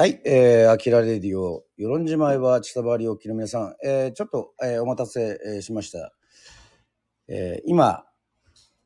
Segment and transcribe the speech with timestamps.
[0.00, 6.14] はい、えー、アキラレディオ、与論島へは千田バリ沖の皆さん、えー、ちょっと、えーお待たせ、えーしました。
[7.28, 8.06] えー今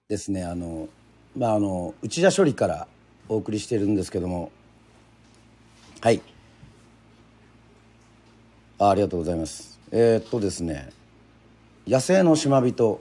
[0.09, 0.89] ですね、あの、
[1.37, 2.89] まあ、あの、内田処理から
[3.29, 4.51] お送りしてるんですけども、
[6.01, 6.21] はい。
[8.81, 9.79] あありがとうございます。
[9.93, 10.91] えーっとですね、
[11.87, 12.99] 野生の島人、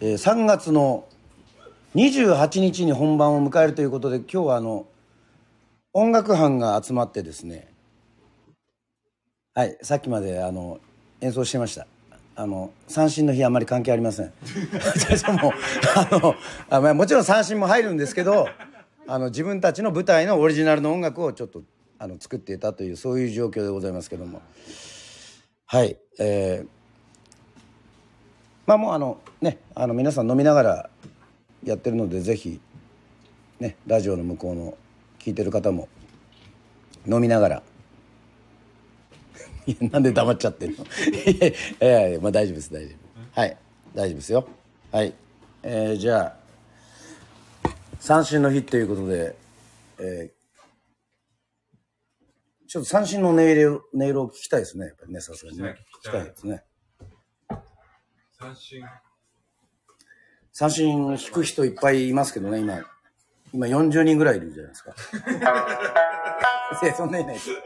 [0.00, 1.04] えー3月の
[1.94, 4.86] 28日に本番を迎えるということで、今日はあの、
[5.92, 7.68] 音楽班が集まってですね、
[9.54, 10.78] はい、さっきまであの
[11.20, 11.86] 演奏してました。
[12.36, 14.26] あの三振の日あんまり関係ありません。
[15.42, 15.52] も
[15.96, 16.34] あの
[16.70, 18.48] あ、まあ、もちろん三振も入るんですけど、
[19.06, 21.62] あの自分たちの舞台のオリジナルの音楽をちょっと
[21.98, 24.40] あの作っていたというそういう状況でございますけども、
[25.66, 26.68] はい、えー
[28.70, 30.90] まあもうあのねあの皆さん飲みながら
[31.64, 32.60] やってるのでぜひ
[33.58, 34.78] ねラジオの向こうの
[35.20, 35.88] 聞いてる方も
[37.06, 37.62] 飲みながら。
[39.92, 40.84] なんで黙っちゃってんの？
[40.84, 42.94] いやいやまあ大丈夫です大丈
[43.34, 43.40] 夫。
[43.40, 43.56] はい
[43.94, 44.48] 大丈夫ですよ。
[44.90, 45.14] はい。
[45.62, 46.36] えー、じゃ
[47.64, 49.36] あ三振の日ということで、
[49.98, 50.40] えー
[52.66, 54.86] ちょっと三振の音色を音色を聞きたいですね。
[54.86, 55.74] やっぱりねさすがにね。
[56.04, 56.30] 聞きたい聞きたい。
[56.30, 56.64] ですね。
[58.38, 58.80] 三振。
[60.52, 62.80] 三振弾く人いっぱいいますけどね今
[63.52, 64.92] 今40人ぐらいいるじゃないですか。
[66.82, 67.50] いやそんないないです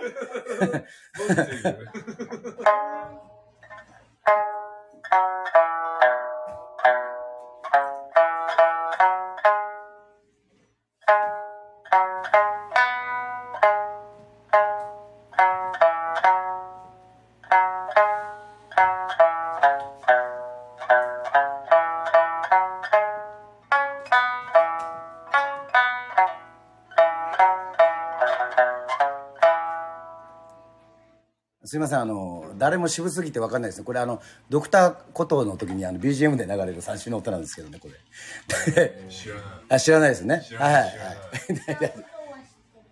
[31.74, 33.84] すいませんあの誰も渋すぎて分かんないですね。
[33.84, 38.92] これあのドクターコトーの時にあの BGM で流れる三振の音なんですけどねこれ。
[39.10, 39.44] 知らない。
[39.70, 40.46] あ知らないですね。
[40.56, 40.88] はいはいは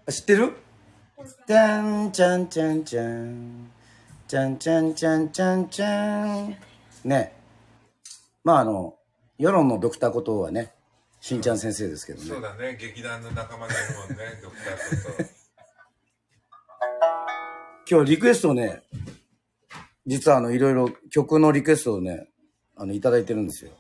[0.08, 0.12] い。
[0.12, 0.52] 知 ってる？
[1.46, 3.70] じゃんちゃんちゃんちゃん
[4.26, 6.56] ちゃんちゃんちゃんちゃんちゃん
[7.04, 7.36] ね。
[8.42, 8.96] まああの
[9.38, 10.72] 世論のドクターコトーはね
[11.20, 12.26] しんちゃん先生ですけどね。
[12.26, 15.41] そうだね、劇団の仲間がいるもんね、ドクターこと。
[17.92, 18.80] 今日リクエストをね、
[20.06, 22.26] 実はあの、いろいろ曲のリクエストをね、
[22.74, 23.70] あの、いただいてるんですよ。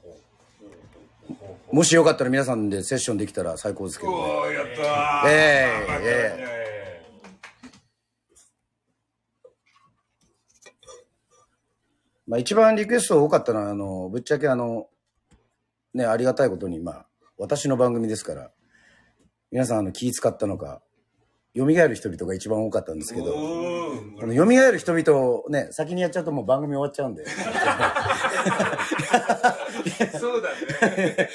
[1.72, 4.18] もしよかったら皆さんでセッションできたら最高ですけどね。
[4.18, 5.30] おー、やったー。
[5.30, 7.02] ええまあえ
[12.26, 14.88] まあ一番リクエスト多かったのは、あの、ぶっちゃけあの、
[15.94, 17.06] ね、ありがたいことに、まあ、
[17.38, 18.50] 私の番組ですから、
[19.50, 20.82] 皆さんあの、気使ったのか、
[21.54, 27.26] 蘇る人々が一番多かったんですけど、この蘇る人々をね、先にやっちゃうともう番組終わっちゃうんで。
[30.18, 30.48] そうだ
[30.96, 31.28] ね。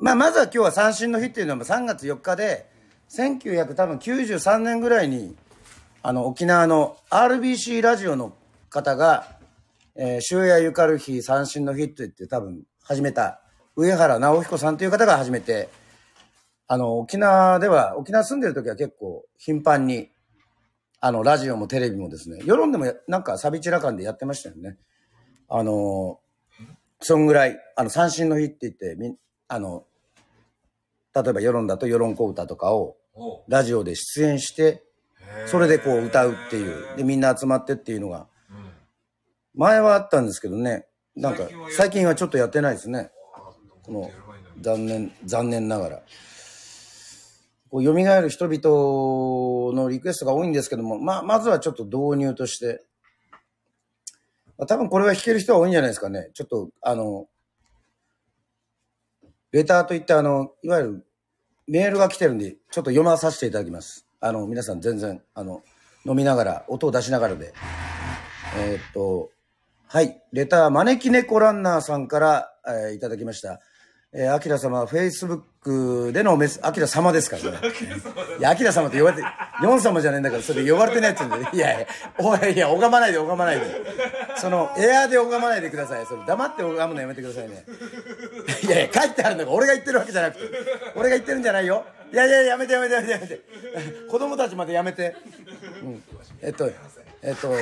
[0.00, 2.70] まあ、まずは今日は三振の日っていうのは3月4日で、
[3.10, 5.34] 1993年ぐらいに、
[6.02, 8.34] あの、沖縄の RBC ラジオの
[8.70, 9.26] 方が、
[9.96, 13.40] えー、終夜ゆかる日三振の日って言って多分始めた、
[13.74, 15.68] 上原直彦さんという方が始めて、
[16.72, 20.08] あの、沖縄では、沖縄住んでる時は結構頻繁に、
[21.00, 24.78] あの、ラジオもテレビもですね、世論でもやなんかサビチラ感でやってましたよね。
[25.50, 26.18] あの、
[27.00, 29.16] そんぐらい、あの、三振の日って言って、みん
[29.48, 29.84] あの、
[31.14, 32.96] 例えば世論だと世論小歌とかを
[33.48, 34.82] ラジオで出演して、
[35.48, 36.96] それでこう歌うっていう。
[36.96, 38.72] で、みんな集まってっていうのが、うん
[39.54, 41.46] 前はあったんですけどね、なんか
[41.76, 43.10] 最近はちょっとやってないですね。
[43.82, 44.10] この
[44.62, 46.02] 残念、残念ながら。
[47.72, 52.84] こう蘇る人々のリクエストが多いんですけども、まあ、まずはちょっと導入として、
[54.58, 56.28] まあ、多分これは弾ける人は多いんじゃないですかね。
[56.34, 57.28] ちょっと、あの、
[59.52, 61.06] レターといって、あの、いわゆる
[61.66, 64.06] メールが来てるんで、ちょっと読まさせていただきます。
[64.20, 65.62] あの、皆さん全然、あの、
[66.04, 67.54] 飲みながら、音を出しながらで。
[68.58, 69.30] えーっと、
[69.88, 70.22] はい。
[70.34, 73.60] レター、招き猫ランナーさんから、えーいただきました。
[74.14, 77.58] えー、アキラ様、フェイスブックでのメス、アキラ様ですからね。
[78.38, 79.22] いや、アキラ様って呼ばれて、
[79.62, 81.56] ヨン様じゃねえんだから、それ呼ばれてないやつんで。
[81.56, 81.86] いやいや、
[82.18, 83.64] おい、いや、拝まないで、拝まないで。
[84.36, 86.04] その、エアーで拝まないでください。
[86.04, 87.64] それ、黙って拝むのやめてくださいね。
[88.62, 90.58] いやいや、書いてあるのが俺が言ってるわけじゃなくて。
[90.94, 91.82] 俺が言ってるんじゃないよ。
[92.12, 93.40] いやいや、やめてやめてやめてやめて。
[94.10, 95.16] 子供たちまでやめて。
[95.82, 96.02] うん。
[96.42, 96.68] えっと、
[97.22, 97.52] えっと、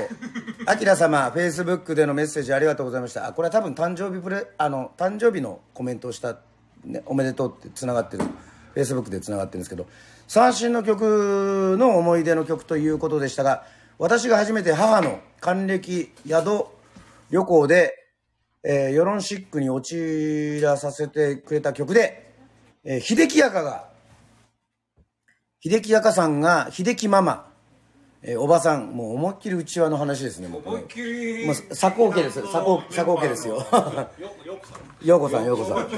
[0.66, 3.32] アキラ様、フェイスブックでのメッセージありがとうございました。
[3.32, 6.38] これは多分誕生日プレ、あの、誕生日のコメントをした、
[6.84, 8.24] ね、おめでとうって繋がってる。
[8.74, 9.86] Facebook でつながってるんですけど
[10.28, 13.64] 三振の曲の思い出の曲ということでしたが
[13.98, 16.66] 私が初めて母の還暦宿
[17.30, 17.94] 旅行で、
[18.64, 22.34] えー、ヨロンシックに陥らさせてくれた曲で、
[22.84, 23.88] えー、秀樹屋かが
[25.60, 27.49] 秀樹屋かさんが秀樹ママ
[28.22, 31.46] えー、おばさん、もう思いっきりうちわの話ですね、もう思いっきり。
[31.46, 33.66] もう、佐高家ですよ、佐高、佐高家ですよ。
[35.02, 35.88] ようこさん、ようこさん。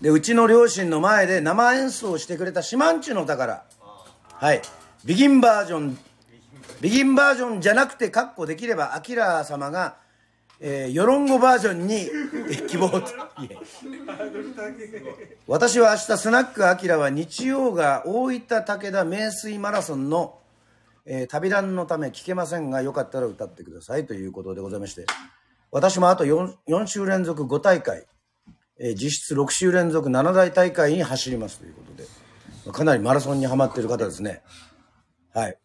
[0.00, 3.64] で、うちの両親の前で生演奏してくれた島んちの宝。
[4.34, 4.62] はい。
[5.04, 5.98] ビギンバージョン、
[6.80, 9.96] ビギンバージョンじゃなくて、カッコできれば、アキラ様が、
[10.64, 12.08] えー、ヨロンゴバージョンに
[12.68, 13.00] 希望と。
[15.48, 20.38] 私は明日スナックアキラは日曜が大分武田名水マラソンの、
[21.04, 25.04] えー、旅ランのため聞けませんがよかったら歌ってくださいということでございまして。
[25.72, 28.06] 私もあと 4, 4週連続5大会、
[28.78, 31.80] えー、実質6週連続7大大会に走りますというこ
[32.62, 34.42] とでかなりマラソンにはまっている方ですね。
[35.34, 35.58] はい。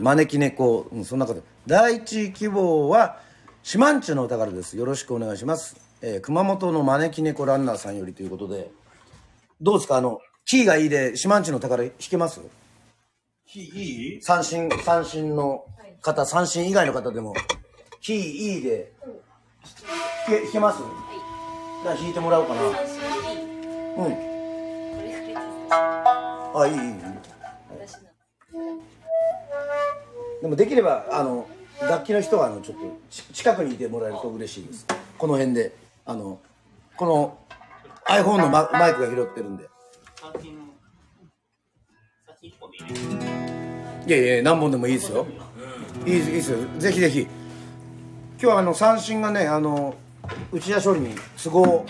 [0.00, 1.34] 招き猫、うん、そんな方
[1.66, 3.20] 第一希望は
[3.70, 4.78] 四万十のお宝です。
[4.78, 5.76] よろしくお願いします。
[6.00, 8.70] えー、熊本の招き猫ランナーさんよりということで、
[9.60, 9.98] どうですか？
[9.98, 12.40] あの、キーがいいで、四万十の宝弾けます？
[13.46, 14.22] キーいい？
[14.22, 15.66] 三振、三振の
[16.00, 17.34] 方、三振以外の方でも、
[18.00, 19.12] キーいいで、弾
[20.28, 20.80] け、弾けます？
[20.80, 20.92] はい。
[21.82, 22.62] じゃあ弾いてもらおうかな。
[22.62, 22.72] うん。
[26.58, 26.94] あ、いい、いい、いい。
[30.40, 31.46] でもできれば、あの、
[31.88, 34.86] 楽器の人はあのちょっと近くにいてもらえると嬉しいです。
[35.16, 35.72] この辺で
[36.04, 36.38] あの
[36.96, 37.38] この
[38.06, 39.64] iPhone のママイクが拾ってるんで。
[44.06, 45.26] いやいや何本でもいいですよ。
[46.06, 46.58] いいいいですよ。
[46.78, 47.20] ぜひぜひ。
[47.20, 47.30] 今
[48.38, 49.94] 日はあの三振がねあの
[50.52, 51.84] 内田処理に都合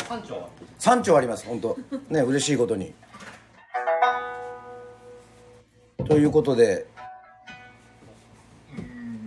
[0.00, 0.48] 3丁
[0.78, 1.76] 3丁あります本当。
[2.10, 2.92] ね嬉しいことに。
[6.08, 6.86] ということで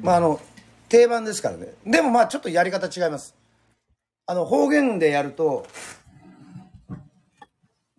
[0.02, 0.40] まああの
[0.90, 1.74] 定番ですからね。
[1.86, 3.36] でもまあちょっとやり方違います。
[4.26, 5.66] あの方言でやると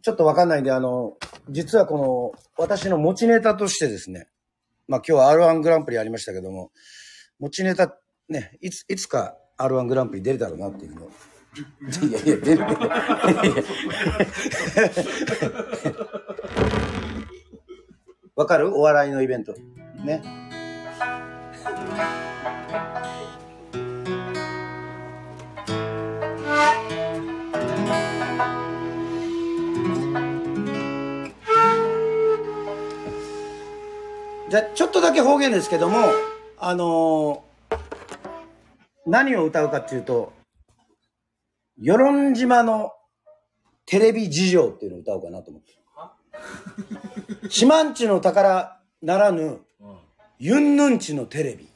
[0.03, 1.17] ちょっとわかんないんであの
[1.49, 4.29] 実はこの私の持ちネタとしてですね。
[4.89, 6.71] まあ今日は R1 グランプリありましたけども
[7.39, 7.97] 持ちネタ
[8.29, 11.03] ねいついつか R1 グランプリ出るだろうなっていうの。
[11.03, 12.65] いやいや出る。
[18.35, 18.75] わかる？
[18.77, 19.55] お笑いのイベント。
[20.05, 20.23] ね。
[34.51, 35.99] じゃちょっとだけ方言ですけども
[36.59, 37.77] あのー、
[39.07, 40.33] 何を歌うかっていうと
[41.79, 42.93] 与論島の
[43.87, 45.73] テレビ事情っていうのを歌おうかなと思って。
[47.49, 49.61] 四万十の宝ならぬ、
[50.45, 51.69] ユンヌンチのテレビ。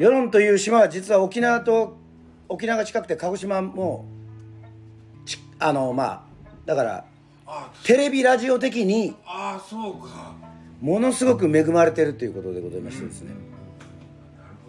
[0.00, 1.96] 与論という島は実は沖縄と
[2.48, 4.04] 沖縄が近くて鹿児島も
[5.60, 6.22] あのまあ
[6.64, 7.04] だから
[7.84, 10.34] テレビラジオ的にああそうか
[10.80, 13.30] ものすごく恵まれてるということでございましてですね。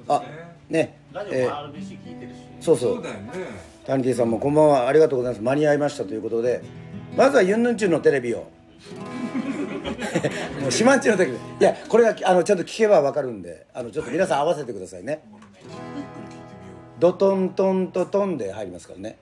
[0.08, 0.22] あ、
[0.70, 1.00] ね。
[1.12, 2.36] ラジオも RBC 聞いてるし。
[2.62, 2.94] そうそう。
[2.94, 3.32] そうだよね。
[3.88, 5.44] 谷木さんもこんばんはありがとうございます。
[5.44, 6.62] 間に合いましたということで、
[7.16, 8.52] まずはユンヌンチュンのテレビを。
[10.62, 15.22] もう島んちの時いやこれがあのちゃんと聞けばわかるんであのちょっと皆さん合わせてくださいね。
[17.00, 19.18] ドトントントトンで入りますからね。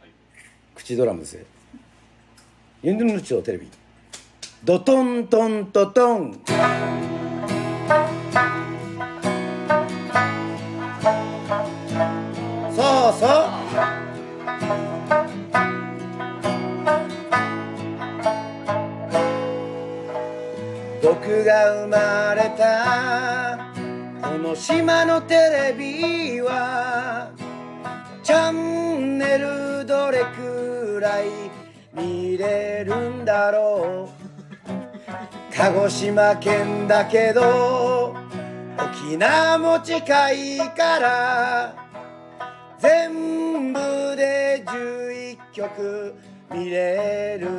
[0.76, 1.26] 口ドラムで。
[1.26, 1.46] すよ
[2.84, 3.70] ユンヌンチョテレビ。
[4.64, 6.42] ドトントントトン。
[21.44, 23.58] が生まれた。
[24.22, 27.32] この島のテレビは
[28.24, 31.28] チャンネルどれくらい
[31.94, 34.26] 見れるんだろう。
[35.56, 38.16] 鹿児島県だけど
[38.78, 41.76] 沖縄も近いから
[42.78, 43.80] 全部
[44.16, 46.14] で11曲
[46.54, 47.50] 見れる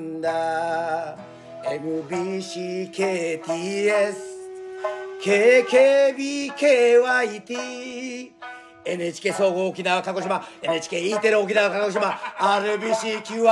[0.00, 1.25] んだ。
[1.66, 2.86] MBCKTS
[5.20, 6.62] KKBKYT
[8.84, 13.48] NHK 総合沖縄鹿児島 NHKE テレ沖縄鹿児島 RBCQIBOTV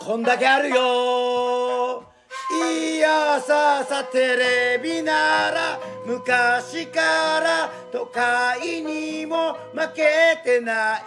[0.00, 2.15] こんだけあるよ
[2.48, 7.00] いやささテレビなら昔か
[7.40, 11.02] ら都会にも負けてない。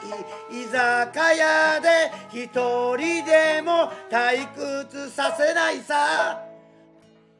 [0.51, 0.77] 居酒
[1.37, 6.43] 屋で一人でも退屈させないさ。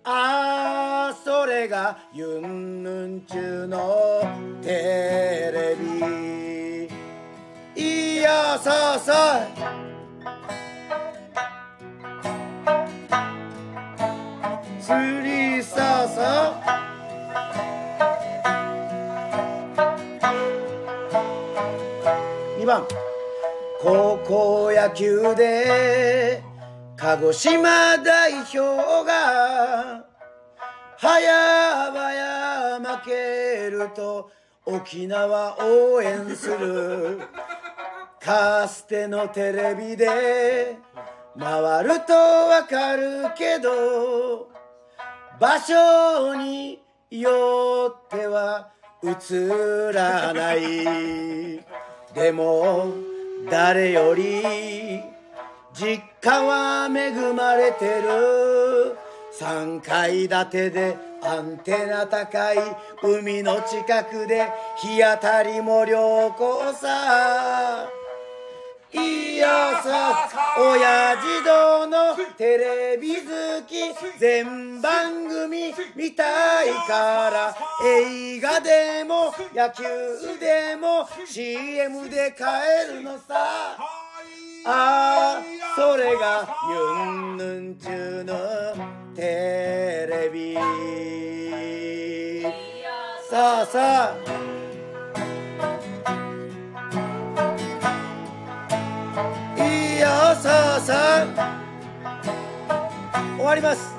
[0.06, 4.24] あーそれがユンヌンチュの
[4.64, 6.90] テレビ。
[7.76, 9.46] いやささ
[14.90, 14.92] ス
[15.22, 16.60] リササ
[22.58, 22.88] 2番。
[23.80, 26.42] 高校野球で
[26.98, 28.58] 鹿児島代表
[29.06, 30.06] が
[30.98, 34.32] 早々負けると
[34.66, 37.20] 沖縄応援する。
[38.20, 40.80] かつてのテレビで
[41.38, 44.50] 回るとわかるけど
[45.40, 46.80] 場所に
[47.10, 51.64] よっては映らない。
[52.14, 52.94] でも
[53.50, 55.02] 誰より
[55.74, 58.98] 実家は恵まれてる。
[59.40, 62.58] 3階建てでアンテナ高い
[63.02, 67.99] 海の近くで日当たりも良好さ。
[68.92, 70.28] いやさ
[70.58, 73.22] 親父堂のテレビ好
[73.68, 77.56] き全番組見たいから
[77.86, 79.84] 映画でも野球
[80.40, 83.78] でも CM で買えるのさ。
[84.66, 85.42] ああ
[85.76, 88.36] それがユンヌンチュの
[89.16, 90.56] テレビ。
[93.30, 94.49] さあさあ。
[100.10, 101.62] いやさあさあ
[103.38, 103.94] 終わります。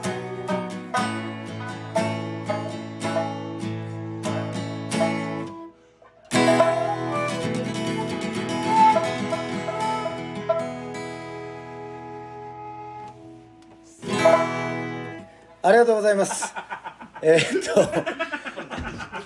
[15.63, 16.53] ありがとうございます。
[17.23, 17.83] えーっと、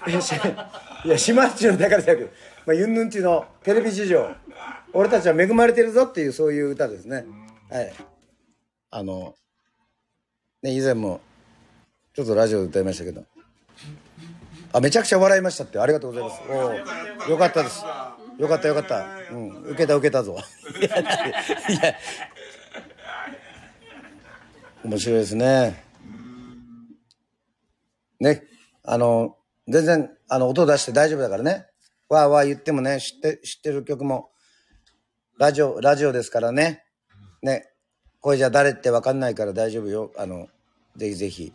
[1.09, 2.31] いや、島っちゅうのだからじゃなく、
[2.67, 4.29] まあ、ユンヌンチのテレビ事情、
[4.95, 7.27] 俺たちは恵まれてるぞっていう、そういう歌ですね。
[7.69, 7.93] はい。
[8.91, 9.35] あの、
[10.63, 11.21] ね、以前も、
[12.15, 13.25] ちょっとラジオで歌いましたけど、
[14.73, 16.43] あ、めちゃくちゃ笑いましたって、ありがとうございます。
[16.49, 17.85] おうよかったです。
[18.39, 19.07] よかったよかった。
[19.33, 20.37] うん、受けた受けたぞ。
[20.81, 21.95] いや、いや、
[24.85, 25.85] 面白いですね。
[28.21, 28.43] ね、
[28.85, 29.37] あの、
[29.67, 31.67] 全然、あの、音出して大丈夫だからね。
[32.09, 34.31] わーわー言ってもね、知って、知ってる曲も、
[35.39, 36.85] ラジオ、ラジオですからね。
[37.43, 37.69] ね、
[38.21, 40.11] これじゃ誰ってわかんないから大丈夫よ。
[40.17, 40.49] あの、
[40.97, 41.53] ぜひぜひ。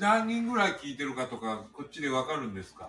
[0.00, 2.88] 何人ぐらい聞いてるかとか、こっちでわかるんですか？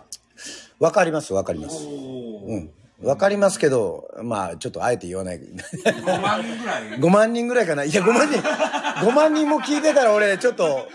[0.80, 1.86] わかります、わかります。
[1.86, 2.70] うん。
[3.02, 5.38] わかりますけど、まあ、ちょっとあえて言わない。
[5.40, 6.82] 5万人ぐらい？
[6.98, 8.40] 5万人ぐらいかないや、5万人、
[9.06, 10.88] 5万人も聞いてたら俺、ちょっと、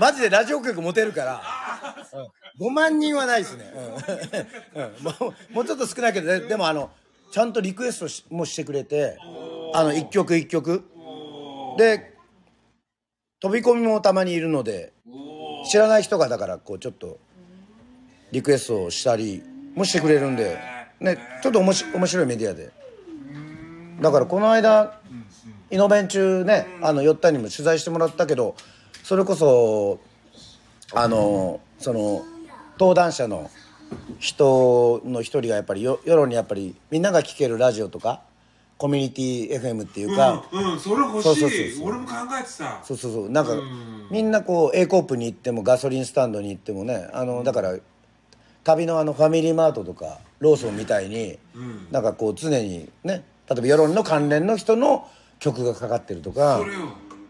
[0.00, 1.42] マジでラジオ局持てるから、
[2.58, 3.72] うん、5万人はないですね。
[4.74, 5.10] うんうん、も
[5.50, 6.90] うもうちょっと少ないけど、ででもあの、
[7.32, 9.16] ちゃんとリクエストもしてくれて、
[9.72, 10.84] あの、一曲一曲。
[11.78, 12.12] で、
[13.40, 14.92] 飛び込みもたまにいるので、
[15.70, 17.18] 知らない人がだから、こう、ちょっと、
[18.32, 19.42] リクエストをしたり
[19.74, 20.58] もしてくれるんで、
[21.00, 22.70] ね、ちょっとおもし面白いメディアで。
[24.02, 25.00] だからこの間、
[25.70, 28.56] イノベン中ね、あの、寄ったにも取材してもらったけど、
[29.04, 30.00] それこそ、
[30.92, 32.26] あの、その、
[32.78, 33.50] 登壇者の
[34.18, 38.22] 人の一人がやっぱりよ世論にやっぱりみんなが聴けるラジオとか
[38.82, 41.22] コミュニティ FM っていうか、うん、うん、それ欲しい。
[41.22, 41.88] そうそうそうそう。
[41.88, 42.80] 俺も考えてた。
[42.82, 43.30] そうそうそう。
[43.30, 44.08] なんかん。
[44.10, 47.76] みんなこう A コープに行ってもガソリンスタンドに行ってもねあのだから
[48.64, 51.92] 旅のあのファミリーマートとかローソンみたいに、ん。
[51.92, 55.08] なんかこう常にね例えば世論の関連の人の
[55.38, 56.60] 曲がかかってるとか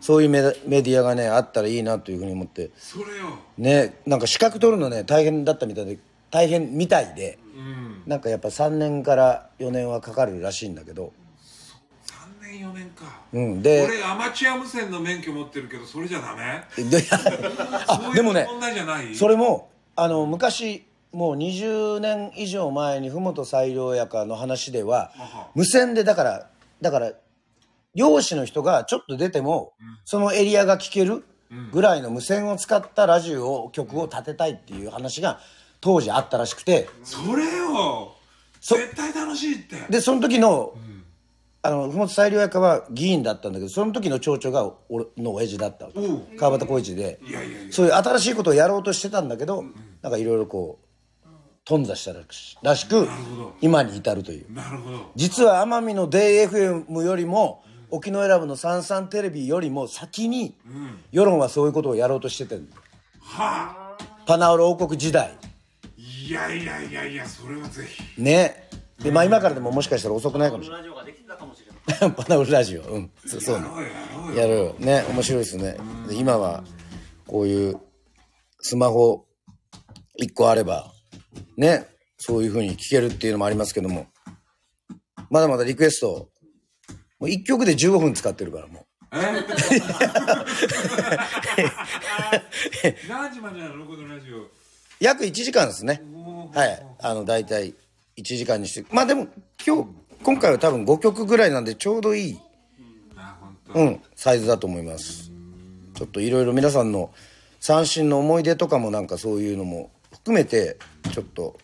[0.00, 2.71] そういうメディアがねあったらいいなというふうに思って。
[2.78, 3.38] それよ。
[3.59, 5.99] ねなんか資格取るのね大変だったみたいで
[6.33, 8.03] 大変みたいでうん。
[8.07, 11.12] なんかやっぱ3年から4年はかかるらしいんだけど。
[12.41, 13.05] 3年4年か。
[13.33, 16.85] うんで俺アマチュア無線の免許持ってるけどそれじゃダメ？
[16.91, 17.07] で
[17.87, 18.49] あでもね
[19.15, 25.12] それもあの昔もう20年以上前に麓西良屋かの話では
[25.55, 27.12] 無線でだからだから
[27.95, 29.75] 漁師の人がちょっと出ても、
[30.07, 31.25] そのエリアが聞ける
[31.73, 35.41] ぐらいの無線を使ったラジオを曲を立てたいっていう話が
[35.83, 36.89] 当時あったらしくて。
[37.05, 38.15] それよ。
[38.61, 39.77] そ絶対楽しいって。
[39.91, 40.75] でその時の
[41.65, 45.89] あの、ふもと裁量屋家は議員だったんだけど、その時の町長が俺の親父だった
[46.39, 47.21] 川端浩一で。
[47.23, 47.73] いやいやいや。
[47.73, 49.65] そういう新しいことをやろうとしてたんだけど、
[50.03, 50.81] なんかいろいろこ
[51.25, 51.29] う
[51.65, 53.09] 頓挫したらしらしく
[53.61, 54.53] 今に至るという。
[54.53, 55.11] なるほど。
[55.15, 60.57] 実は奄美の DFM よりも沖永良部の三三テレビよりも先に
[61.12, 62.69] 世論はそういうことをやろうとしててん
[63.21, 64.23] はあ。
[64.27, 65.37] パナオル王国時代
[66.29, 68.02] いやいやいやいやそれはぜひ。
[68.21, 68.69] ね。
[69.02, 70.83] でまあ今からでももしかしたら遅くないかもしれない。
[70.83, 70.93] ない
[72.12, 73.11] パナオルラジオうん。
[73.26, 73.67] そそうね。
[74.37, 74.75] やろうよ。
[74.79, 75.76] ね面白いですね。
[76.09, 76.62] で今は
[77.26, 77.81] こういう
[78.61, 79.26] スマホ
[80.23, 80.93] 1個あれば
[81.57, 81.88] ね
[82.19, 84.07] そういうふうに聞けるっていうのもありますけども。
[85.31, 86.29] まだまだリクエスト
[87.19, 88.87] もう1曲で15分使ってるからも
[92.85, 92.97] え？
[93.09, 93.85] 何時までなの？
[93.87, 94.43] このラジオ。
[94.43, 94.50] う
[95.00, 96.02] 約1時間ですね。
[96.12, 96.12] も
[96.55, 96.87] はい。
[97.01, 97.75] あの大体
[98.17, 98.85] 1時間にして。
[98.95, 99.27] まあでも
[99.67, 99.89] 今日
[100.23, 102.41] 今回は多分5曲ぐらいなんでちょうどいい、
[103.75, 105.31] うん、サイズだと思います。
[105.95, 107.11] ちょっといろいろ皆さんの
[107.61, 110.79] 三振の思い出とかもなんかそういうのも含めて
[111.13, 111.57] ちょっと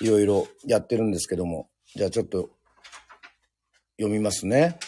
[0.00, 1.68] いろいろやってるんですけども。
[1.94, 2.50] じゃあちょっと
[3.98, 4.78] 読みますね。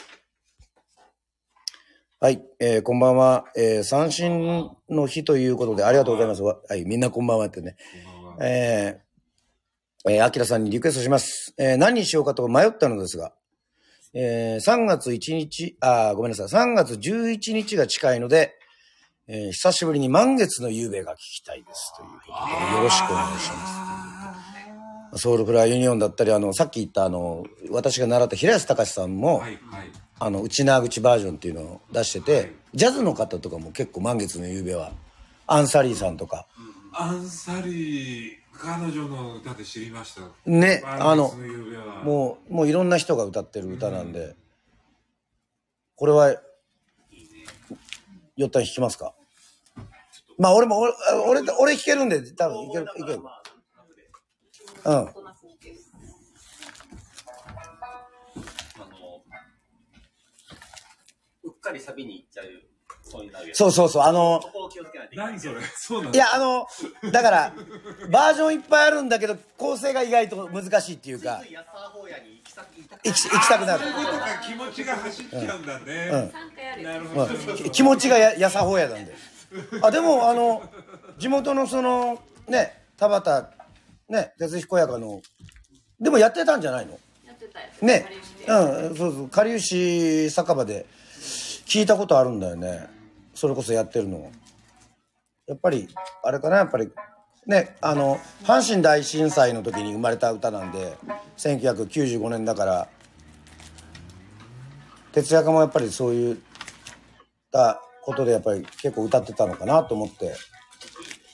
[2.19, 6.43] はい、えーこんばんは、えー三振の日ということでありがとうございます。
[6.43, 6.85] わはい。
[6.85, 7.77] みんなこんばんはってね
[8.41, 11.55] えー、えー、アキラさんにリクエストします。
[11.59, 13.33] えー何にしようかと迷ったのですが、
[14.13, 18.55] えー3月1日、あーごめんなさい、3月11日が近いので、
[19.27, 21.93] えー久しぶりに満月の夕べが聞きたいです。
[21.97, 25.21] ということで、よろしくお願いします。
[25.23, 34.93] ソウルフライユニオンだったり、あの、さっき言ったあの、私が習った平安隆さんも、はいはいあの、内縄口バージョンっていうのを出してて、ジャズの方とかも結構満月の夕べは、
[35.47, 36.47] アンサリーさんとか、
[36.97, 40.23] アンサリー彼女の歌で知りました。
[40.47, 41.33] ね、あの
[42.05, 44.37] もう、もういろんな人が歌ってる歌なんで、
[45.97, 46.31] これは、
[48.37, 49.13] よったん弾きますか？
[50.39, 50.93] まあ俺も、俺、
[51.27, 53.19] 俺、俺弾けるんで、多分いける、いける。
[53.19, 53.25] うん。
[54.85, 55.13] あの、
[61.43, 62.47] うっかりサビに行っちゃう、
[63.19, 63.59] そういうなるやつ。
[63.59, 65.33] そうそうそう、あの、そこを気をつけないといけない。
[65.33, 65.55] 何それ？
[65.77, 66.15] そうなの？
[66.15, 66.67] いや、あの、
[67.13, 67.53] だから、
[68.11, 71.41] バージョンいっぱいあるんだけど、構成が意外と難しいっていうか。
[71.43, 73.81] つい、安田法屋に行きたく行きたく行き行きたくなる。
[73.81, 76.33] そういうことか気持ちが走っちゃうんだね、
[76.83, 77.71] なるほど、うん。
[77.71, 79.15] 気持ちがややさほやなんで。
[79.83, 80.63] あ、でも、あの、
[81.19, 83.49] 地元のその、ね、田畑、
[84.09, 85.23] ね、哲彦屋かの、
[86.01, 86.99] でもやってたんじゃないの？
[87.25, 87.67] やってたよ。
[87.81, 88.07] ね。
[88.47, 88.97] うん。
[88.97, 89.29] そうそう。
[89.29, 90.87] かりゆし酒場で
[91.67, 92.87] 聞いたことあるんだよね
[93.35, 94.31] それこそやってるの。
[95.47, 95.89] やっぱり
[96.23, 96.91] あれかなやっぱり。
[97.47, 100.97] ねあの阪神大震災の時に生まれた歌なんで
[101.37, 102.89] 1995年だから
[105.13, 106.37] 哲也家もやっぱりそういっ
[107.53, 110.35] たことでやっぱり結構歌ってたのかなと思って。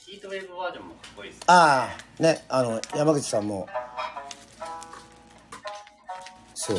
[0.07, 1.43] ヒートウェーブバージョンもかっこいいです。
[1.47, 3.67] ああねあの山口さんも。
[6.55, 6.79] そう。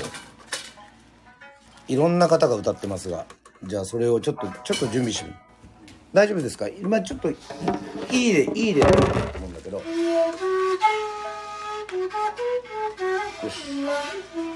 [1.87, 3.25] いろんな方が歌ってますが
[3.63, 5.33] じゃあそれをちょっとちょっと準備してみ
[6.13, 6.67] 大丈夫ですか？
[6.67, 7.35] 今ちょっとい
[8.11, 8.81] いでいいで。
[8.81, 8.87] と
[9.37, 9.77] 思うんだけど。
[9.77, 9.83] よ
[13.49, 14.50] し。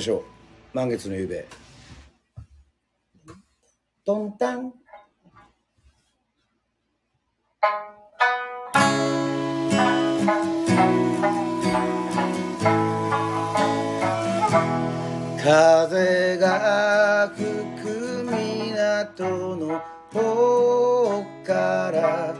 [0.00, 0.22] ましょう。
[0.72, 1.46] 満月の夕べ。
[4.06, 4.72] トンタン。
[15.42, 17.44] 風が吹
[17.82, 19.82] く港の
[20.12, 22.34] 方から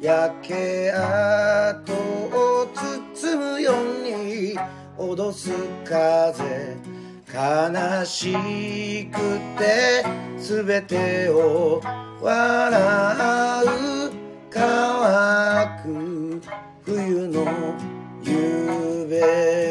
[0.00, 4.58] 焼け跡を包むように
[4.98, 5.52] 脅す
[5.84, 6.83] 風。
[7.34, 9.18] 悲しく
[9.58, 10.04] て
[10.38, 11.82] 全てを
[12.22, 14.12] 笑う
[14.50, 16.40] 乾く
[16.84, 17.44] 冬の
[18.22, 19.64] 夕べ。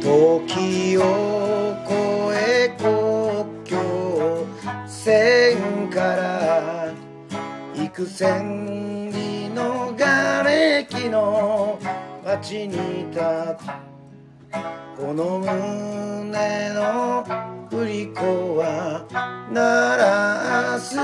[0.00, 1.92] 時を越
[2.34, 2.88] え国
[3.66, 3.76] 境
[7.98, 11.80] 幾千里の瓦礫の
[12.24, 13.66] 街に立つ
[14.96, 17.24] この胸の
[17.68, 19.04] 振り子は
[19.50, 20.96] 鳴らす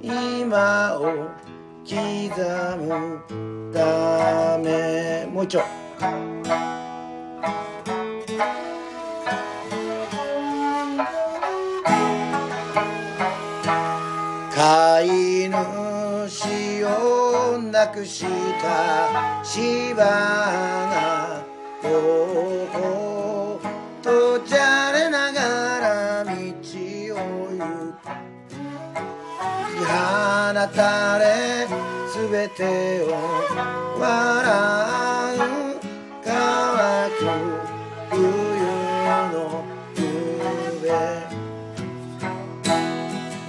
[0.00, 1.28] 今を
[1.84, 1.96] 刻
[2.78, 5.26] むため。
[5.26, 5.64] もう一丁
[14.54, 15.81] 飼い主
[18.06, 18.24] し
[18.62, 21.44] た芝が
[21.82, 21.88] ほ
[22.72, 23.60] ほ
[24.00, 25.40] とじゃれなが
[25.80, 26.34] ら道を
[27.50, 28.54] 行く
[29.84, 29.88] 放
[30.74, 31.66] たれ
[32.08, 33.06] すべてを
[33.98, 34.06] 笑
[35.36, 35.40] う
[36.24, 37.20] 乾く
[38.10, 38.16] 冬
[39.32, 39.64] の
[39.96, 40.86] 夢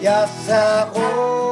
[0.01, 1.42] やさお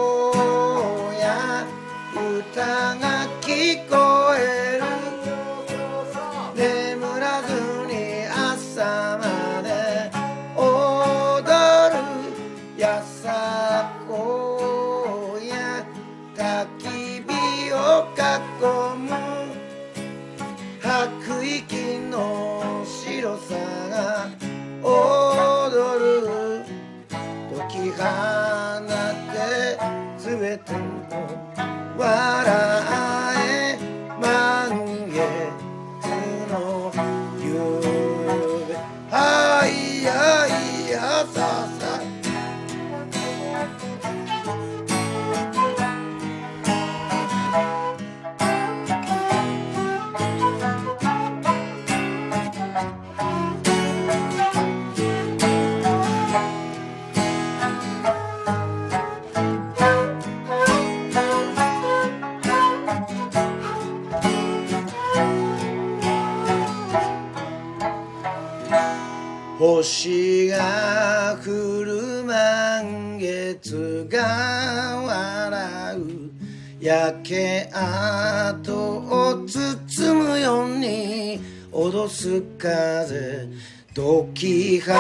[70.02, 76.32] 星が降る満月が笑う
[76.80, 81.40] 焼け跡を包むように
[81.72, 83.48] 脅す風
[83.94, 84.92] 解き放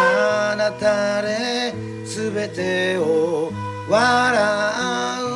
[0.80, 1.74] たれ
[2.06, 3.52] すべてを
[3.90, 5.28] 笑う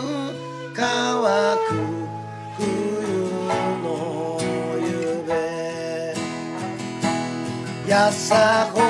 [0.75, 1.73] 乾く
[2.59, 2.65] 冬
[3.81, 4.37] の
[4.79, 6.13] 夢
[7.89, 8.84] やさほ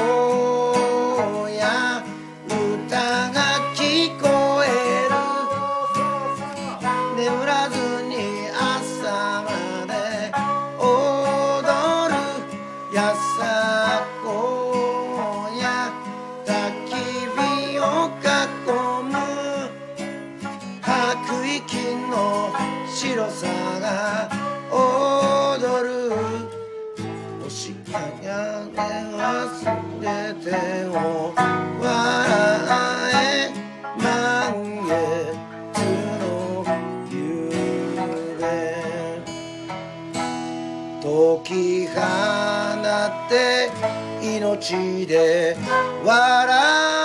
[44.21, 45.55] 命で
[46.03, 47.04] 笑う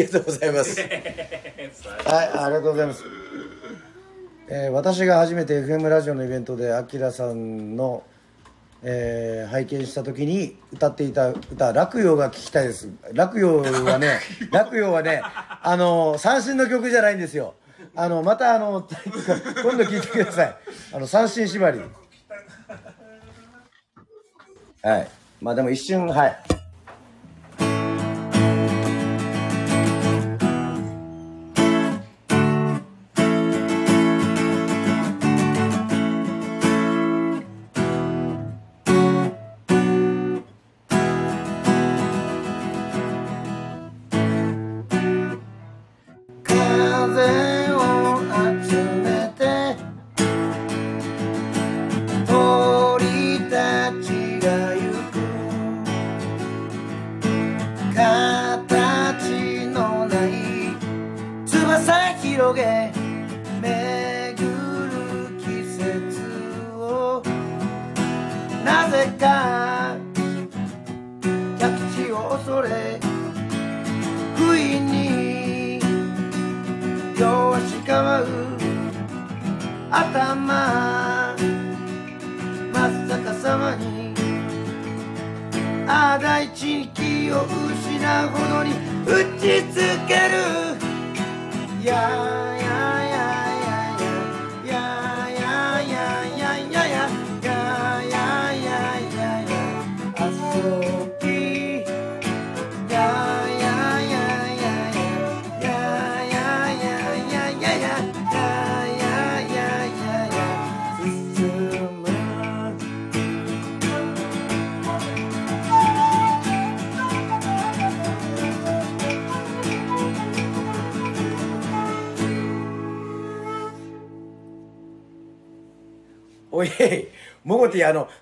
[0.00, 0.80] りがとうございます。
[0.80, 0.88] はい、
[2.38, 3.04] ありがとうございます。
[4.48, 8.02] えー私が初めて FM ラジオのイベントでアキラさんの、
[8.82, 12.88] えー拝見した時に歌っていた歌「落葉」が聞きたいです。
[13.12, 17.54] 落葉はね 落葉はねあの三振の曲じゃないんですよ。
[17.94, 18.86] あのまたあの
[19.62, 20.56] 今度聞いてください。
[20.92, 21.80] あの三振縛り。
[24.82, 25.08] はい。
[25.40, 26.59] まあでも一瞬はい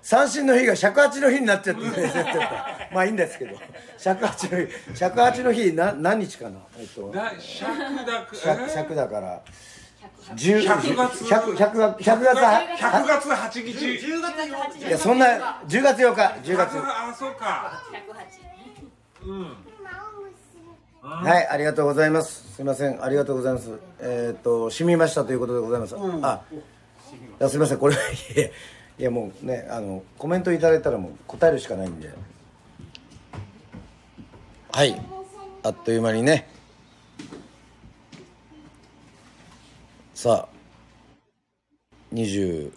[0.09, 1.83] 三振の日が尺八の日になっちゃって、
[2.91, 3.55] まあいいんですけど、
[3.95, 6.57] 尺八の日、尺八の日、な、何日かな？
[6.79, 9.43] えっと、だ尺尺尺だから、
[10.33, 11.25] 十100月。
[11.25, 13.71] 百百月、百月は、100月8日。
[13.71, 16.21] 10月8いや、そんな、10月8日、
[16.53, 16.71] 10月。
[16.79, 17.79] あそうか。
[19.23, 19.57] うん。
[21.03, 22.55] はい、ありがとうございます。
[22.55, 23.77] すみません、ありがとうございます。
[23.99, 25.95] えっ、と、染みましたということでございます。
[26.23, 26.55] あ、い
[27.37, 27.95] やすみません、これ、
[28.99, 32.13] いやもうね、あの、コメントいただいたらもう答えるしかないんで。
[34.73, 35.01] はい、
[35.63, 36.49] あっという間にね。
[40.13, 42.73] さあ、20、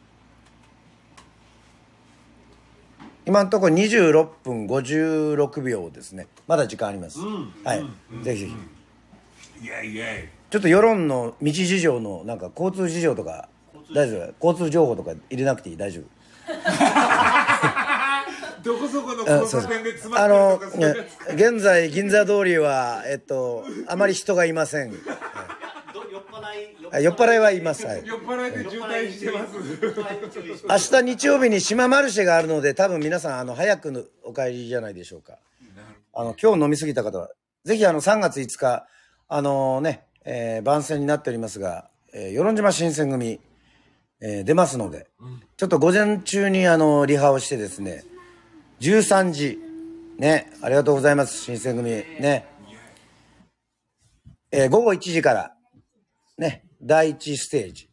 [3.27, 6.29] 今のところ26分56秒ですね。
[6.47, 7.19] まだ時間あります。
[7.19, 7.85] はい、
[8.23, 9.67] ぜひぜひ。
[9.67, 13.49] イエイイエちょっと世論の道事情のなんか交通事情とか
[13.95, 14.49] 大丈夫。
[14.49, 15.77] 交通情報とか入れなくていい。
[15.77, 16.05] 大丈夫。
[16.05, 16.07] イ
[18.63, 20.85] どこそこの交差点で詰まあのってるとか
[21.35, 24.93] 現在銀座通りはえっとあまり人がいません。
[24.93, 24.97] ど
[26.11, 29.47] 酔っ払いあ酔っ払いはいます、はい、酔っ払いで渋滞してま
[30.79, 30.93] す。
[30.93, 35.39] 明日日曜日に島マルシェがあるので多分皆さんあの早くのお帰りじゃないでしょうか。
[36.15, 37.31] あの今日飲み過ぎた方は
[37.65, 38.87] ぜひあの3月5日
[39.29, 43.41] あのね、えー番宣になっておりますが、えー、与論島新選組、
[44.23, 45.09] えー出ますので、
[45.57, 48.05] ちょっと午前中にあのリハをしてですね
[48.81, 49.59] 13時
[50.19, 51.43] ねありがとうございます。
[51.43, 52.47] 新選組ね、
[54.51, 55.55] えー午後1時から
[56.39, 57.89] ね第1ステージ。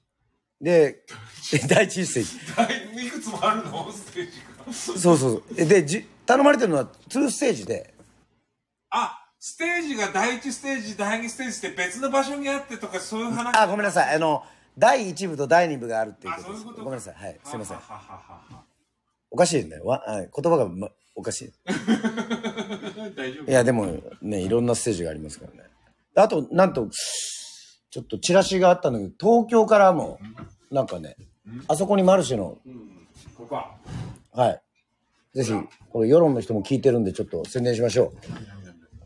[0.62, 1.04] で
[1.68, 3.08] 第1ステージ。
[3.08, 4.32] いくつもあるのステージ。
[4.68, 5.66] がそうそうそう。
[5.66, 7.94] で、じ頼まれてるのは2ステージで、
[8.92, 13.58] あステージが第一ステージ第二ステージって別の場所にあってとかそういう話。
[13.58, 14.16] あ、ごめんなさい。
[14.16, 14.44] あの、
[14.80, 16.64] 第1部と第2部があるっていうことです。
[16.64, 17.14] ういうことごめんなさい。
[17.16, 17.40] はい。
[17.44, 17.84] すいませんは。
[17.84, 18.64] ははは
[19.30, 19.86] おかしいんだよ。
[19.86, 21.54] わあ言葉が、ま、おかしい。
[21.66, 23.88] は 大丈夫いや、でも
[24.22, 25.70] ね、いろんなステージがありますからね。
[26.16, 30.20] あと、なんと、ちょっとチラシがあったんだけど、東京からも、
[30.72, 31.18] なんかね、
[31.68, 32.58] あそこにマルシェの、
[33.36, 33.76] ここか
[34.32, 34.62] はい。
[35.34, 35.54] ぜひ、
[35.92, 38.12] これ世論の人も聞いてるんで、ちょっと宣伝しましょう。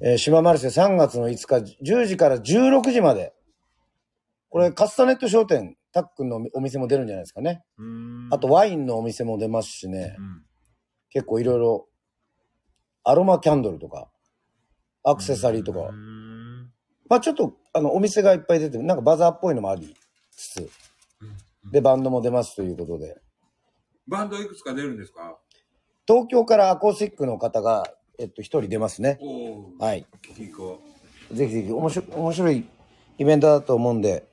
[0.01, 3.33] えー島マルシェ3月の5日、10時から16時まで。
[4.53, 7.63] これ、カスタネット商店、たっくんのお店も出るんじゃないですかね。
[8.29, 10.15] あと、ワインのお店も出ますしね。
[11.09, 11.87] 結構いろいろ、
[13.03, 14.11] アロマキャンドルとか、
[15.03, 15.89] アクセサリーとか。
[17.09, 18.83] まあちょっと、あの、お店がいっぱい出てる。
[18.83, 19.95] なんかバザーっぽいのもあり
[20.29, 20.69] つつ。
[21.71, 23.19] で、バンドも出ますということで。
[24.07, 25.35] バンドいくつか出るんですか？
[26.07, 29.17] 東京からアコースティックの方が、えっと、一人出ますね。
[29.79, 30.05] はい。
[31.31, 32.65] ぜひぜひ、面白い、面白い
[33.17, 34.27] イベントだと思うんで。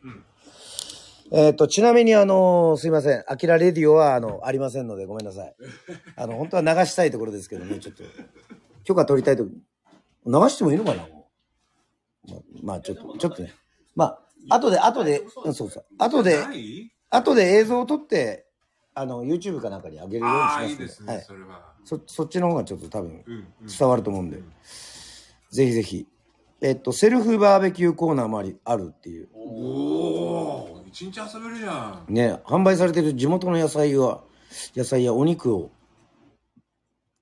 [1.32, 3.24] えっと、ちなみに、あのすいません。
[3.28, 5.54] アキラレディオは、あの、ありませんので、ごめんなさい。
[6.16, 8.02] あの、本当は流したいところですけどね、ちょっと。
[8.82, 9.44] 許可取りたいと。
[9.44, 9.52] 流
[10.48, 11.08] してもいいのかな
[12.28, 13.54] ままあ、ちょっと、ちょっとね。
[13.94, 15.84] まあ、後で、後で、うん、そうそう。
[15.98, 16.38] 後で、
[17.10, 18.46] 後で映像を撮って、
[18.94, 20.70] あの、YouTube かなんかに上げるようにしますんで。
[20.72, 21.22] いいですね、はい。
[21.22, 23.24] それはそ、そっちの方がちょっと多分
[23.78, 24.42] 伝わると思うんで。
[25.50, 26.06] ぜひぜひ。
[26.62, 29.28] えっと、セルフバーベキューコーナーもあり、あるっていう。
[29.34, 34.22] おお一日遊べるじゃんね、販売されてる地元の野菜は、
[34.76, 35.70] 野菜やお肉を、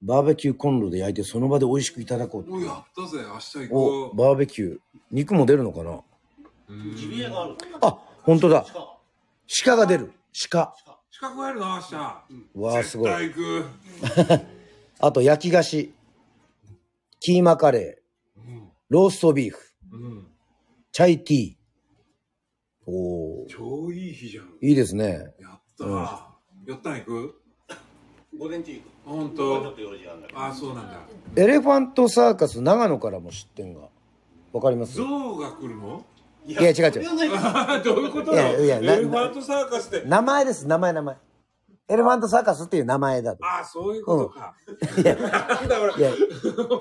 [0.02, 4.78] バーベキューコンロで焼いてその場で美味しくいただこうっていうおやったぜ明日行おこ、うバーベキュー。
[5.10, 6.00] 肉も出るのかな？
[6.96, 7.56] ジビエがある。
[7.80, 8.64] あ、本当だ。
[8.72, 8.98] 鹿。
[9.64, 10.12] 鹿が出る。
[10.50, 10.74] 鹿。
[11.10, 13.10] 資格あるな明日うわあ、すごい。
[13.10, 13.44] 絶対
[14.28, 14.40] 行く
[15.00, 15.92] あと、焼き菓子。
[17.20, 18.07] キーマカレー。
[18.88, 19.58] ローストビーフ。
[19.92, 20.26] うん
[20.92, 21.54] チャイティー。
[22.86, 23.46] おー。
[23.48, 25.34] 超いい日じゃんいいですね。
[25.38, 25.88] やったー
[26.66, 27.34] やったん行く？
[28.38, 28.84] 午前中行く。
[29.04, 30.40] 本当もうちょっと用事があるんだけど。
[30.44, 30.98] あそうなんだ
[31.36, 33.80] エレファントサーカス長野からも出店が。
[34.52, 34.94] わかります？
[34.96, 36.04] ゾウが来るの？
[36.46, 36.90] いいや違う違う
[37.84, 38.32] どういうこと？
[38.32, 41.16] いやいやなエレファントサーカスって名前です、名前名前。
[41.90, 43.38] エレファントサーカスっていう名前だと。
[43.42, 44.54] あそういうことか、
[45.00, 46.10] いや、なんだ俺いや、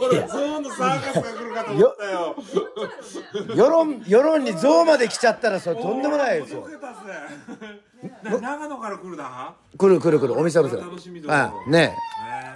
[0.02, 2.36] 俺ゾウのサーカスが来るかと思ったよ。
[3.56, 6.68] 世論、世論に象まで来ちゃったらそれとんでもないですよ。
[8.42, 10.76] 長野から来るだ来る来る来る、お店お店。
[10.76, 11.72] 楽しみだあね。
[11.72, 11.96] ね。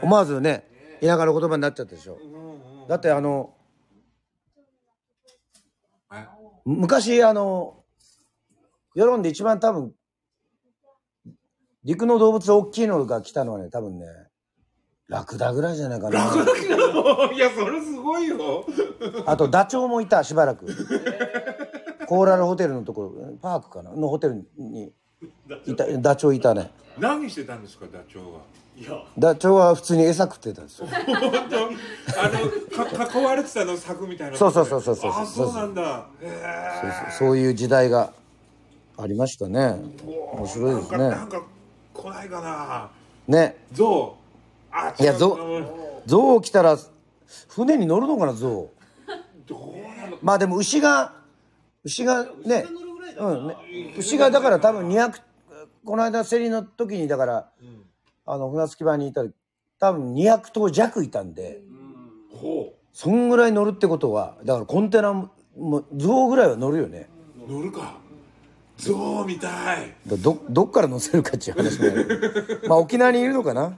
[0.01, 0.67] 思わずね、
[0.99, 2.15] 田舎の言葉になっちゃったでしょ。
[2.15, 3.55] うだってあの、
[6.13, 6.27] え？
[6.65, 7.85] 昔あの、
[8.93, 9.93] 世論で一番多分、
[11.83, 14.05] 陸の動物大きいのが来たのはね、多分ね、
[15.07, 16.19] ラクダぐらいじゃないかな。
[17.33, 18.65] いやそれすごいよ。
[19.25, 20.67] あとダチョウもいた、しばらく。
[22.07, 23.91] コーラルホテルのところ、パークかな？
[23.91, 24.91] のホテルに。
[25.65, 26.35] いた、ダチョウ？
[26.35, 26.71] いたね。
[26.99, 28.41] 何してたんですかダチョウは？
[28.77, 30.87] いや、ダチョウは普通に餌食ってたんですよ。
[30.87, 31.05] 本
[31.49, 36.05] 当あのか囲われてたの柵みたいなそうそうそうそうそうあそうなんだ。
[36.21, 37.29] へそうえそう。
[37.29, 38.13] そういう時代が
[38.97, 39.81] ありましたね。
[40.33, 40.97] 面白いですね。
[40.97, 41.43] なんかなんか
[41.93, 42.89] 来ないかな。
[43.27, 43.57] ね。
[43.71, 44.75] ゾウ。
[44.75, 45.67] あいやゾ違ううん
[46.05, 46.77] 象来たら、
[47.49, 48.69] 船に乗るのかな、象。
[49.45, 50.17] どうなの？
[50.21, 51.13] まあでも牛が、
[51.83, 52.65] 牛がね、
[53.97, 54.59] 牛がだから。
[54.59, 55.21] 多分200、
[55.85, 57.49] この間競りの時にだから、
[58.25, 59.29] あの、船着き場にいたら、
[59.79, 61.61] 多分200頭弱いたんで、
[62.33, 65.29] ほそんぐらい乗るってことは、だからコンテナも、
[65.95, 67.09] 象ぐらいは乗るよね。
[67.47, 67.99] う乗るか
[68.81, 69.93] ゾウみたい。
[70.07, 72.61] だど、どっから乗せるかっていう話もある。
[72.67, 73.69] まあ沖縄にいるのかな？
[73.69, 73.77] か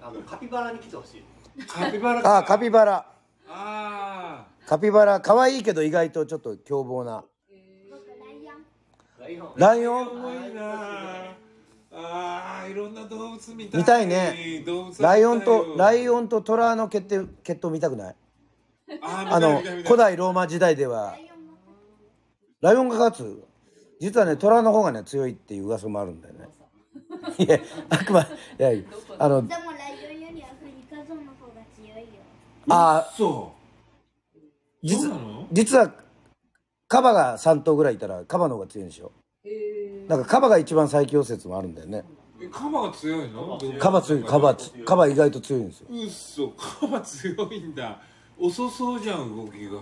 [0.00, 1.22] あのカピバラに来てほしい。
[1.66, 3.06] カピバラああ、カピバラ。
[3.48, 7.24] あカピバラ、可愛いけど意外とちょっと凶暴な。
[9.20, 9.52] ライオン。
[9.56, 10.08] ライオン？
[11.94, 13.80] あーいろんな動物見たい。
[13.80, 14.62] 見たいね。
[14.66, 18.16] 動物ライオンと、ライイオンとトラの決定、決闘見たくない？
[19.02, 21.16] ああの、古代代ローマ時代では、
[22.62, 23.44] ライオンが勝つ。
[24.00, 26.48] 実はね、虎の方がね、強いっていう噂もあるんだよね。
[27.38, 27.58] いや、
[27.90, 28.26] あくま、い
[28.58, 28.70] や、
[29.18, 32.06] あの、でもライオンよりアフリカゾウの方が強いよ。
[32.68, 33.52] あーそ
[34.34, 34.38] う
[34.82, 35.46] 実そうなの？
[35.52, 35.92] 実は、
[36.88, 39.12] カバが3頭ぐらいいたら、カバの方が強いんでしょ。
[40.08, 42.04] なんかカバが一番最強説もあるんだよね。
[42.40, 43.58] えカバが強いの？
[43.78, 45.86] カバ強い、カバ、カバ意外と強いんですよ。
[45.90, 48.00] うっそカバ強いんだ。
[48.38, 49.80] 遅そうじゃん動きが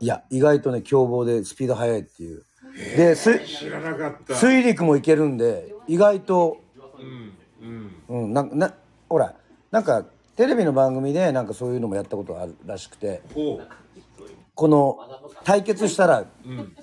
[0.00, 2.44] いや、意外とね、凶暴でスピード速いっていう。
[2.96, 4.34] で、す知らなかった。
[4.36, 6.58] 水陸もいけるんで、意外と、
[6.98, 7.32] うん
[8.08, 8.24] うん。
[8.24, 8.74] うん、なな
[9.08, 9.34] ほら
[9.70, 10.04] なんか
[10.36, 13.60] テレビの番組でなんかそういうのもやったことがあるらしくてほ
[14.54, 14.98] この
[15.44, 16.76] 対決したらううん。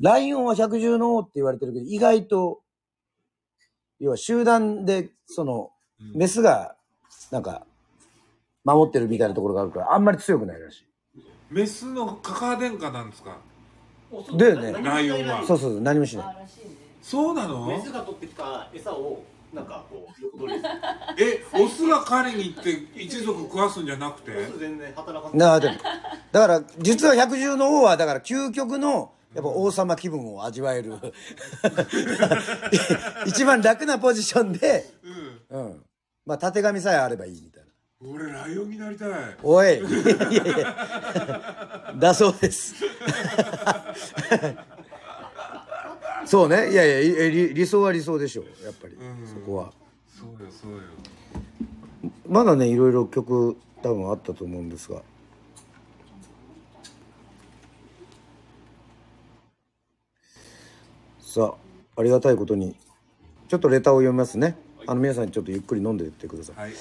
[0.00, 2.60] ライオンは百獣の王って言われてるけど意外と
[3.98, 5.70] 要は集団でその
[6.14, 6.76] メスが
[7.30, 7.66] なんか
[8.62, 10.86] 守ってるみたいなところがあるからあんまり強くないらし
[11.50, 13.36] メスのカカア殿下なんですか？
[14.36, 14.72] だよね。
[14.82, 15.42] ライオンは。
[15.42, 16.36] いそうそうそう何もしない。
[17.02, 17.66] そうなの？
[17.66, 20.58] メスが取ってきた餌をなんかこう横取り。
[20.60, 20.70] する。
[21.18, 24.32] えオスが狩りに行って一族食わすんじゃなくて？
[24.36, 25.38] オス全然働かない。
[25.38, 25.74] なあでも
[26.32, 30.94] だから実は百獣の王はだから究極のやっぱ王様気分を味わえる。
[33.26, 34.84] 一番楽なポジションで、
[35.50, 35.82] うん、
[36.24, 37.55] まあたてがみさえあればいいみたいな
[38.04, 39.10] 俺ライオンになりたい。
[39.42, 39.80] おい。
[41.98, 42.74] だそうです。
[46.26, 46.70] そうね。
[46.72, 49.72] いやいや理理想は理想でしょやっぱり、そこは。
[50.08, 50.78] そうよそうよ。
[52.28, 55.00] まだねいろいろ曲多分あったと思うんですが。
[61.20, 61.54] さ
[61.96, 62.76] あありがたいことに。
[63.48, 64.56] ちょっとレターを読みますね
[64.88, 66.56] あの皆さんちょっとゆっくり飲んでいってください。
[66.56, 66.78] はいはい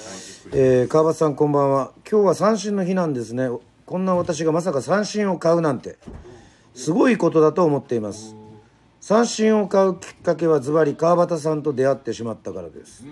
[0.54, 1.92] えー、川端さんこんばんは。
[2.10, 3.50] 今日は三振の日なんですね。
[3.86, 5.98] こんな私がまさか三振を買うなんて。
[6.76, 8.36] すごいことだと思っています。
[9.00, 13.06] 三振を買うきっかけはズバリ川端さんと出会ってしまったからです。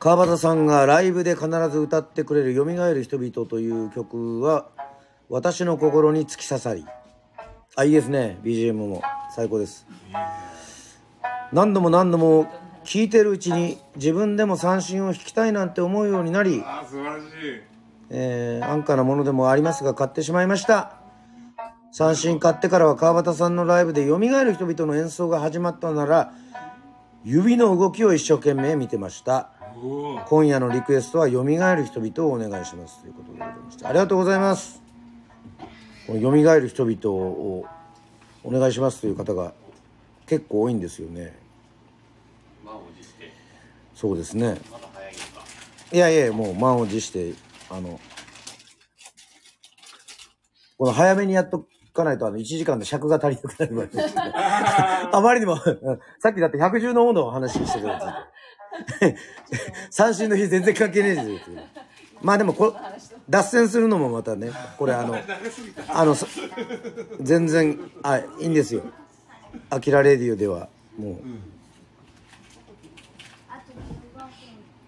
[0.00, 4.66] 川端さんがライブで必ず歌ってくれる「よみがえる人々」という曲は
[5.28, 6.84] 私の心に突き刺さり。
[7.76, 8.38] あいいですね。
[8.42, 9.02] BGM も。
[9.34, 9.86] 最高です。
[11.52, 12.46] 何度も何度も
[12.88, 17.26] 聴いてるうちに自分でも三振を弾きたいなんて思うようになり、あー素晴らしい。
[18.08, 20.96] えー安価なものでもありますが買ってしまいました。
[21.92, 26.32] 三振買ってからは川端さんのライブで蘇る人々の演奏が始まったなら
[27.24, 29.50] 指の動きを一生懸命見てました。
[30.26, 33.02] 今夜のリクエストは蘇る人々をお願いします。
[33.02, 34.82] ということでございましたありがとうございます。
[36.06, 37.66] この蘇る人々を
[38.44, 39.52] お願いしますという方が
[40.26, 41.37] 結構多いんですよね
[43.98, 44.58] そうですね
[45.92, 47.34] いやいやもう満を持して
[47.68, 47.98] あの
[50.76, 54.22] この早めにやっとかないとあの1時間で尺が足りなくなるわけですね
[55.12, 58.00] あまりにも、うんさっきだって110の温度の話してたや
[59.90, 59.94] つ。
[59.94, 61.60] 三振の日全然関係ねえですよ。
[62.22, 62.76] まあでもこ
[63.28, 65.16] 脱線するのもまたね、これあの、
[65.88, 66.26] あの、そ
[67.20, 68.82] 全然、あ、いいんですよ。
[69.70, 70.68] アキラレディオでは、
[70.98, 71.14] もう、
[73.48, 74.28] あと15分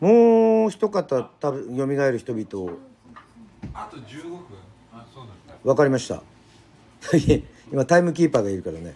[0.00, 2.78] もう一方、多分、蘇る人々を、
[3.72, 4.40] あと15分
[4.92, 6.22] あそうなんだわかりました。
[7.72, 8.94] 今タイムキーパーがいるからね。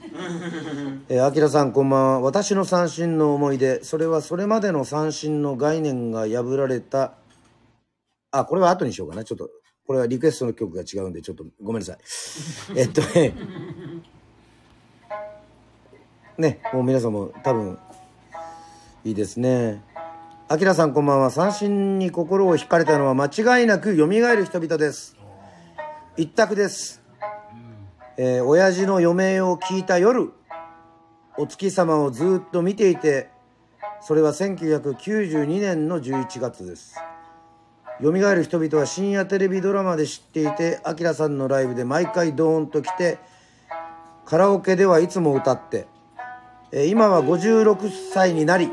[1.09, 2.21] えー、アキラさんこんばんは。
[2.21, 3.83] 私の三振の思い出。
[3.83, 7.15] それはそれまでの三振の概念が破られた。
[8.31, 9.25] あ、これは後にしようかな。
[9.25, 9.51] ちょっと、
[9.87, 11.99] これはリクエストの曲が違うんで、ちょっとごめんなさい。
[12.77, 13.35] えっとね。
[16.39, 17.79] ね、もう皆さんも多分、
[19.05, 19.83] いいですね。
[20.47, 21.31] アキラさんこんばんは。
[21.31, 25.17] 三振に心を惹かれたのは間違いなく蘇る人々です。
[26.17, 27.03] 一択です。
[28.17, 30.33] えー親父の余命を聞いた夜
[31.37, 33.29] お月様をずっと見ていて
[34.01, 36.97] それは1992年の11月です
[38.03, 43.19] 蘇る人々は深夜テレビドラマで知っていてアキラさんのライブで毎回ドーンと来て
[44.25, 45.98] カラオケではいつも歌って、えー
[46.73, 48.69] 今は56歳になり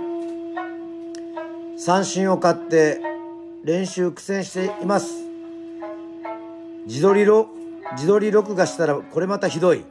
[1.78, 3.00] 三振を買って
[3.64, 5.26] 練習苦戦しています。
[6.86, 7.48] 自撮りろ
[7.94, 9.86] 自撮り録画したらこれまたひどい。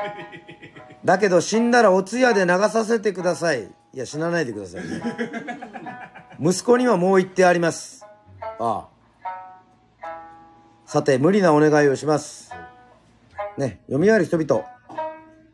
[1.04, 3.64] だけど死んだらお通夜で流させてください。
[3.64, 5.00] いや死なないでくださいね。
[6.40, 8.04] 息子にはもう言ってあります。
[8.58, 8.88] ああ。
[10.86, 12.52] さて無理なお願いをします。
[13.56, 14.79] ね蘇る人々。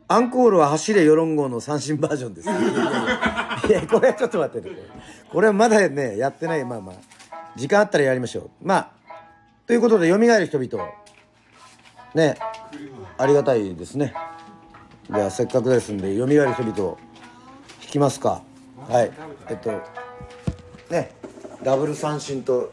[0.09, 2.49] アンコールは走れヨロン号の三振バージョンです。
[3.67, 4.75] いや、これはちょっと待ってね。
[5.29, 6.63] これはまだね、やってない。
[6.63, 6.95] まあまあ。
[7.57, 8.49] 時間あったらやりましょう。
[8.61, 8.89] まあ、
[9.65, 10.89] ということで、蘇る人々。
[12.13, 12.37] ね、
[13.17, 14.13] ありがたいですね。
[15.09, 16.97] じゃあ、せっかくですんで、蘇る人々、弾
[17.79, 18.41] きますか。
[18.87, 19.11] はい。
[19.49, 19.71] えっと、
[20.89, 21.11] ね、
[21.63, 22.71] ダブル三振と、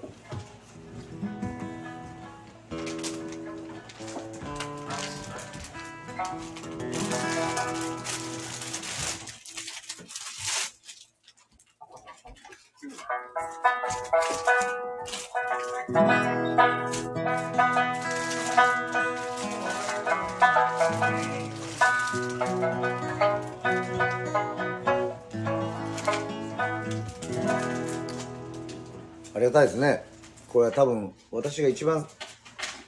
[30.84, 32.06] 多分、私が一番、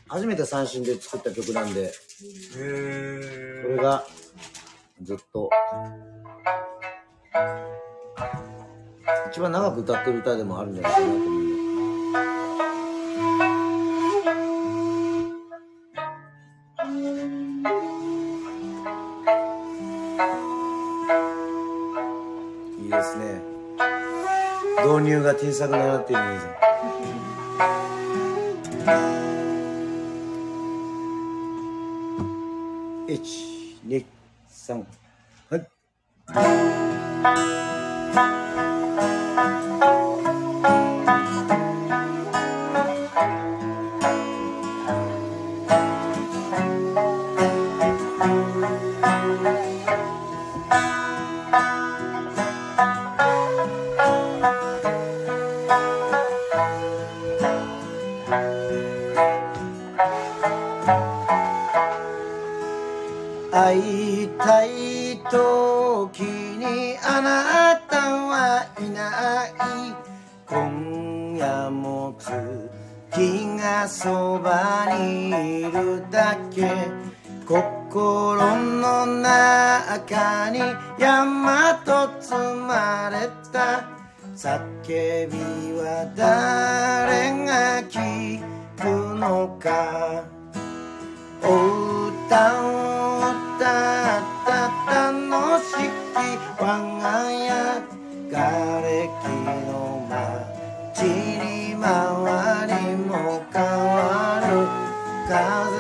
[0.07, 1.91] 初めて三振で作った曲なんで、へ
[2.59, 4.05] えこれが、
[5.01, 5.49] ずっと、
[9.31, 11.37] 一番長く歌ってる歌でもあるんじゃないかなと思う。
[22.83, 23.41] いいですね。
[24.85, 26.66] 導入が小さくなっているんです。
[33.17, 34.96] 123
[91.43, 91.49] お
[92.07, 92.71] 歌を
[93.19, 94.49] 歌った
[94.87, 96.17] 楽しき
[96.61, 96.63] 我
[97.01, 97.43] が家
[98.31, 98.37] が
[98.83, 98.87] れ
[99.21, 99.27] き
[99.67, 101.89] の街に回
[102.69, 103.11] りも
[103.53, 104.49] 変わる
[105.29, 105.76] 風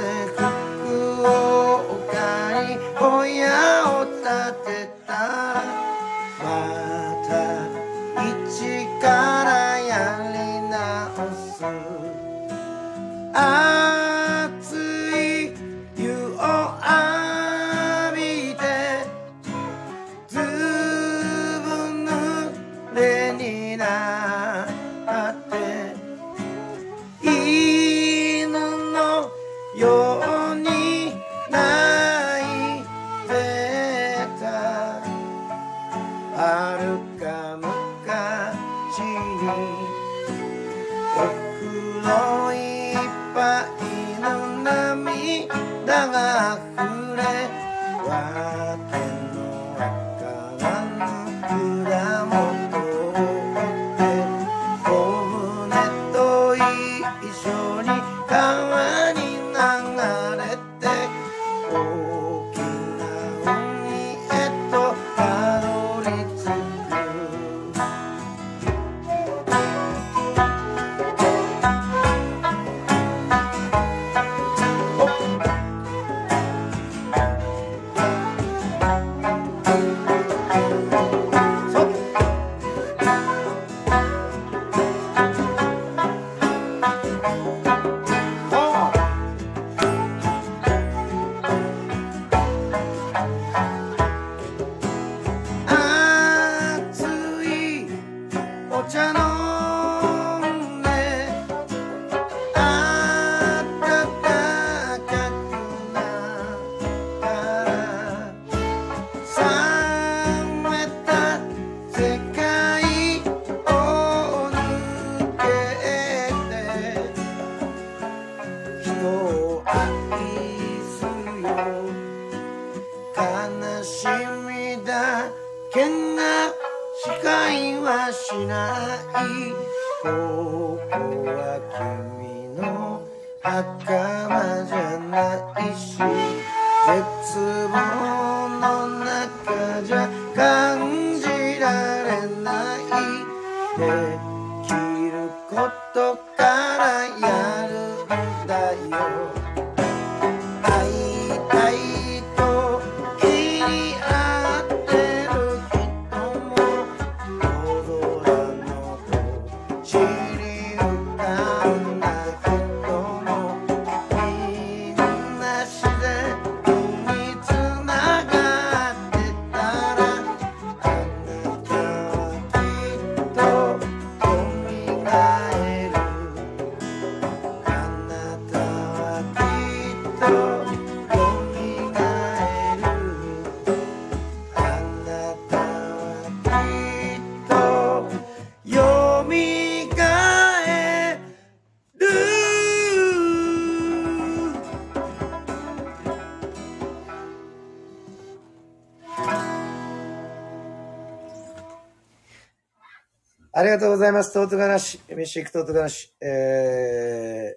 [203.76, 204.32] がとうございます。
[204.32, 206.10] トートガナシ、飯行くトートガナシ。
[206.22, 207.56] え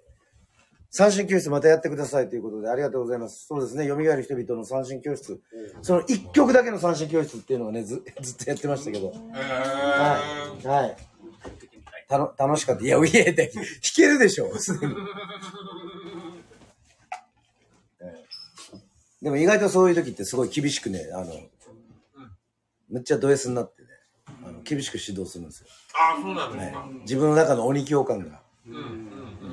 [0.90, 3.46] 三振教室またやってくださいということでありがとうございます。
[3.46, 5.40] そうですね、蘇る人々の三振教室。
[5.80, 9.14] その一曲だけの三振教室っていうのをね、ず ずっとやってましたけど。
[9.34, 10.66] えはい。
[10.66, 10.96] はい。
[12.06, 12.84] たの楽しかった。
[12.84, 13.64] いや、いや、で弾
[13.96, 14.54] けるでしょ。
[14.58, 14.94] すでに
[18.02, 18.78] ええ
[19.24, 21.32] でも意外とそういう時ってすごい厳しくね、あの、
[22.90, 23.88] めっちゃド S になってね、
[24.44, 25.68] あの厳しく指導するんですよ。
[25.94, 26.78] ああ、そうなんですか。
[26.78, 28.40] はい自分の中の鬼教官が。
[28.68, 28.90] うんうんうん。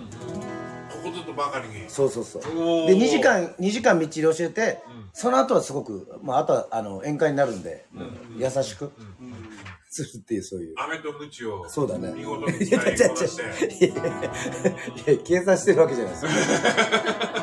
[0.10, 1.90] ここぞとばかりに。
[1.90, 2.42] そうそうそう。
[2.44, 7.88] で、2時間、2時間みっちり教えて、うんその後はすごく、まあ、あとは、あの、宴会になるんで、
[8.38, 8.92] 優しく
[9.90, 10.76] するっていう、そういう。
[10.78, 12.14] 飴とをそうだね。
[12.16, 13.86] 見事にいや使いこなして。
[13.86, 17.37] いやいやいや計算してるわけじゃないですか。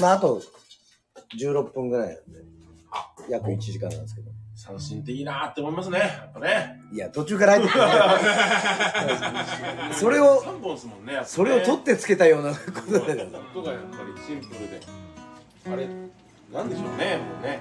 [0.00, 0.42] まあ、あと
[1.38, 2.44] 16分ぐらいなんで、
[3.28, 4.30] 約1時間なんですけど。
[4.56, 5.98] 三振っていいなって思いますね。
[5.98, 6.82] やっぱね。
[6.92, 7.86] いや、途中から入ってきてね
[9.96, 11.14] それを、3本ですもんね。
[11.14, 13.28] ねそれを取ってつけたようなことだよ。
[13.54, 14.80] 音がやっぱりシンプルで。
[15.72, 15.88] あれ、
[16.52, 17.60] なんでしょうね、もうね。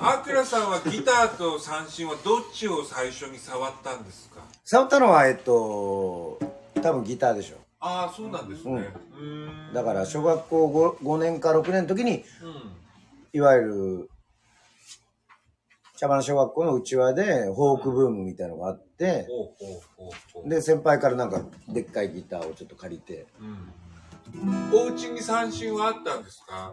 [0.00, 4.40] アキラさんはギターと三振はどっちを最初に触ったんですか？
[4.64, 6.40] 触ったのは、えっと、
[6.82, 7.63] 多分ギターでしょ。
[7.86, 8.88] ああ、そうなんですね。
[9.14, 12.24] うーんだから、小学校 5, 5年か6年の時に、うん。
[13.34, 14.10] いわゆる、
[15.98, 20.48] 茶花小学校の内輪で、フォークブームみたいなのがあって、ほうほうほうほう。
[20.48, 24.78] で、先輩からなんか、でっかいギターをちょっと借りて、うん。
[24.78, 26.72] お家に三振はあったんですか？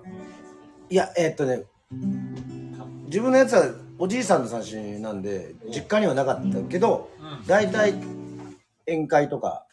[0.89, 1.63] いや、えーっとね、
[3.05, 3.65] 自分のやつは
[3.99, 7.45] おじいさんの三振なんで、実家にはなかったけど、うん。
[7.47, 7.93] 大体
[8.87, 9.70] 宴会とか、うん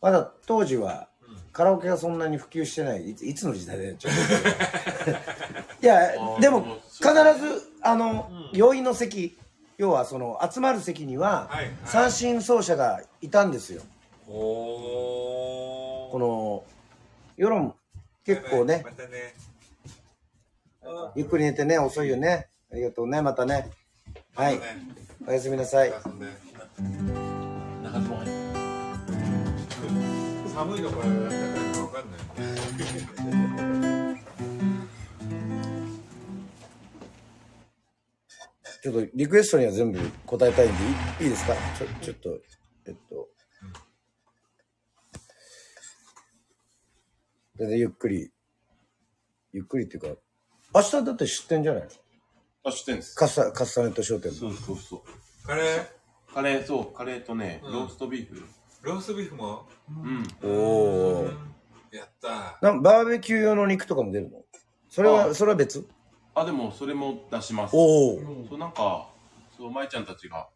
[0.00, 4.12] まだ当時はうんカラオケがそんなに普及してない、いついつの時代だよ、ちょっ
[5.04, 5.10] と
[5.82, 9.38] いや、でも必ず、あの、容易の席、
[9.76, 13.82] 要はその集まる席にははいはい三振奏者がいたんですよ。
[14.26, 16.64] この、
[17.36, 17.74] 世論
[18.24, 19.34] 結構ねま、たね。
[21.14, 22.48] ゆっくり寝てね、遅いよね。
[22.70, 23.70] ありがとうね、またね。
[24.34, 24.74] はいまた。
[24.74, 24.82] ね
[25.26, 25.92] おやすみなさい。
[30.60, 32.20] 寒いのか暖かいのかわかんない。
[38.82, 40.72] ちょっとリクエストには全部答えたいん
[41.18, 41.54] でいいですか？
[41.78, 42.38] ちょちょっと、
[42.86, 43.28] えっと。
[47.56, 48.30] 全然ゆっくり、
[49.52, 50.08] ゆっくりっていうか、
[50.74, 51.82] 明日だって出店じゃない？
[51.84, 51.88] の
[52.64, 53.14] あ、知ってんです。
[53.14, 54.34] カッサカッサネット商店の。
[54.34, 55.46] そうそうそう。
[55.46, 55.86] カレー
[56.34, 58.44] カレー、そう、カレーとね、うんローストビーフ。
[58.82, 60.26] ローストビーフもうん。
[60.42, 61.32] おー。
[61.92, 64.42] やったなんバーベキュー用の肉とかも出るの？
[64.88, 65.86] それは、あそれは別？
[66.34, 67.72] あ、でも、それも出します。
[67.74, 68.46] おお。
[68.48, 69.08] そう、なんか、
[69.56, 70.48] そう、舞ちゃんたちが、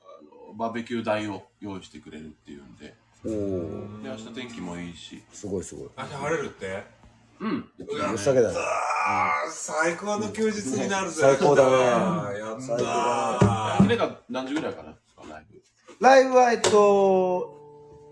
[0.00, 0.04] あ
[0.50, 2.94] の、バーベキュー台を用意してくれるっていうんで、
[3.24, 4.02] おお。
[4.02, 5.88] で、明日天気もいいし、すごいすごい。
[5.96, 6.84] 明日晴れるって？
[7.40, 7.54] うん。
[7.54, 8.56] よっしゃけだね。
[9.08, 14.96] あー最高の休日になるぜ最高だねやった最高ー昼が何時ぐらいかな？
[16.00, 16.34] ライブ。
[16.34, 16.70] は、えっと、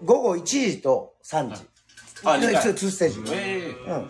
[0.02, 1.62] 午後1時と3時。
[2.24, 2.54] あ、二回。
[2.54, 3.32] 2ステージ。
[3.34, 4.06] ええうん。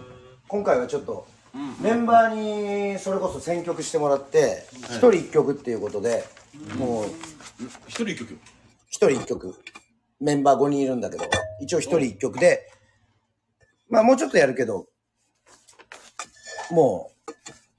[0.49, 1.77] 今回はちょっと、うん。
[1.81, 6.25] メンバーにそれこそ選曲してもらって、一人一曲っていうことで、
[6.77, 7.07] もう、
[7.89, 8.39] 一人一曲。
[8.89, 9.55] 一人一曲。
[10.21, 11.25] メンバー5人いるんだけど、
[11.61, 12.71] 一応一人一曲で、
[13.89, 14.87] まあもうちょっとやるけど、
[16.71, 17.33] もう、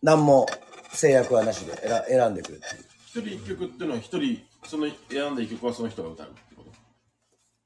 [0.03, 0.45] 何も
[0.91, 2.85] 制約はなしで選選んでくるっていう。
[3.05, 6.71] 一人一曲っていうのは一人、その選んだ一曲はその人が歌うってこと？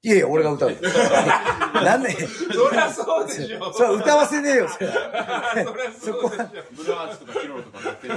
[0.02, 0.78] いやいや、俺が歌うよ。
[1.84, 3.74] なんで、そりゃそうでしょ。
[3.74, 4.88] それは歌わせねえよ、それ。
[4.88, 4.94] は。
[5.66, 6.48] そりゃそうでしょ。
[6.72, 8.14] ブルーアーツとかヒロロとかやってる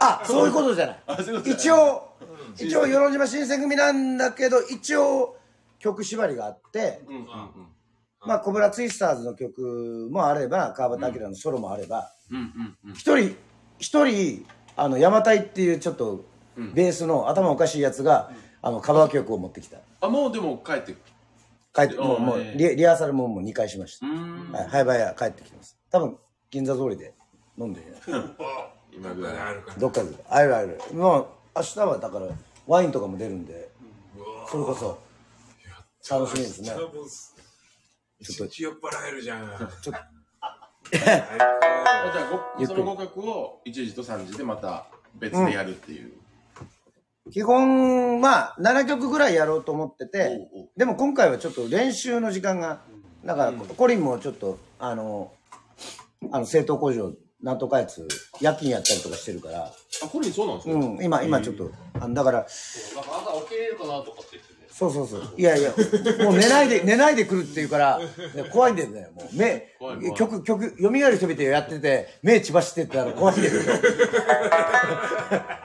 [0.00, 1.02] あ、そういうことじゃない。
[1.46, 2.08] 一応、
[2.58, 5.36] 一応、与論島新選組なんだけど、一応、
[5.78, 7.16] 曲縛りがあって、うん。
[7.16, 7.22] うん。
[7.22, 7.28] うん。
[8.26, 12.36] まあ、コブラツイスターズの曲もあれば、川端明のソロもあれば、うん。
[12.36, 12.90] うん。
[12.90, 12.94] うん。
[12.94, 13.36] 一人、
[13.78, 16.24] 一人、あの、山隊っていうちょっと、
[16.56, 18.30] ベースの頭おかしいやつが、
[18.60, 19.78] あの、カバー曲を持ってきた。
[20.00, 20.98] あ、もうでも帰ってく
[21.74, 24.06] 帰って、もう、もうええリ、リハーサルももう2回しました。
[24.06, 25.78] はい、ハイバイヤ帰ってきてます。
[25.90, 26.18] 多分、
[26.50, 27.14] 銀座通りで
[27.58, 27.96] 飲んでる
[28.92, 29.38] 今ぐらい。
[29.38, 30.10] あるかどっかで。
[30.28, 30.80] あるある。
[30.92, 31.26] もう、
[31.56, 32.28] 明日はだから、
[32.66, 33.70] ワインとかも出るんで、
[34.50, 34.98] それこそ、
[36.10, 36.68] 楽しみですね。
[36.68, 39.98] ちょっと酔っ払えるじゃんちょっと、
[40.40, 41.38] あじゃ
[42.62, 46.21] あその5曲を1時と3時でまた別でやるっていう。
[47.30, 52.80] 基本、まあ、7曲ぐらいやろうと思っててでも今回はちょっと練習の時間が、
[53.24, 55.32] だから、コリンもちょっと、あの、
[56.32, 57.12] あの、製糖工場、
[57.42, 58.06] なんとかやつ、
[58.40, 59.72] 夜勤やったりとかしてるから、あ、
[60.06, 61.70] これそうなんですか、うん、今、今ちょっと、
[62.00, 62.50] あのだから、なんか
[63.30, 64.62] 朝起きれるかなとかって言ってて。
[64.72, 65.34] そうそうそう。
[65.36, 65.70] いやいや、
[66.24, 68.00] もう寝ないで、 寝ないで来るっていうから、
[68.52, 69.08] 怖いんだよね。
[69.14, 73.62] もう目怖い怖い、曲、曲、蘇る人々やってて、目血走ってったら怖いんだけど。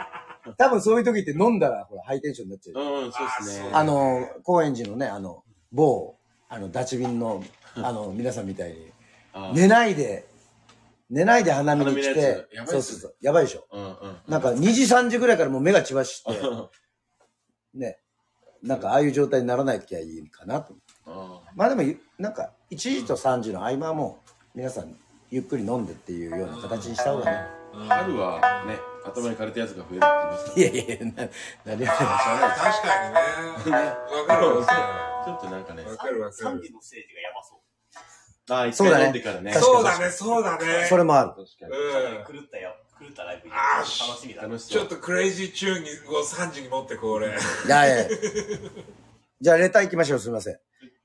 [0.57, 3.05] 多分そういう時って飲んだら、ほら、ハイテンションになっちゃう。
[3.05, 3.69] うん、そうですね。
[3.73, 6.15] あの、高円寺のね、あの、某、
[6.49, 7.43] あの、ダチ便の、
[7.75, 8.91] あの、皆さんみたいに、
[9.33, 10.27] あ寝ないで、
[11.09, 13.65] 寝ないで花見に来てそうそうそう、やばいでしょ。
[13.71, 14.17] うんうん。
[14.27, 16.41] なんか2時3時ぐらいからもう目が血走って、
[17.77, 17.99] ね、
[18.61, 20.75] なんかああいう状態にならないときはいいかなと。
[21.05, 24.97] あまあでも、なんか1時と3時の合間はもう、皆さん
[25.29, 27.57] ゆっくり飲んでっていうような形にした方がね。
[27.87, 31.11] 春はね、頭に枯れたやつが増えるって言いますかいやいやいや、な、
[31.65, 33.09] 何を確か
[33.65, 35.23] にねわかるわら。
[35.25, 38.53] ちょっとなんかね、わかるわか3る時のステージがやばそう。
[38.53, 39.53] ああ、一そうだね回飲んでからね。
[39.53, 41.29] そうだねそうだねそれもある。
[41.31, 41.71] 確かに。
[41.71, 42.75] うん狂ったよ。
[42.99, 43.53] 狂ったライブに。
[43.53, 44.43] あー楽しみだ。
[44.43, 44.67] 楽し。
[44.67, 47.31] ちょっとクレイジーチューンを3時に持ってこう俺い
[47.67, 48.17] やいやいや
[49.41, 50.19] じゃあ、レター行きましょう。
[50.19, 50.59] すみません。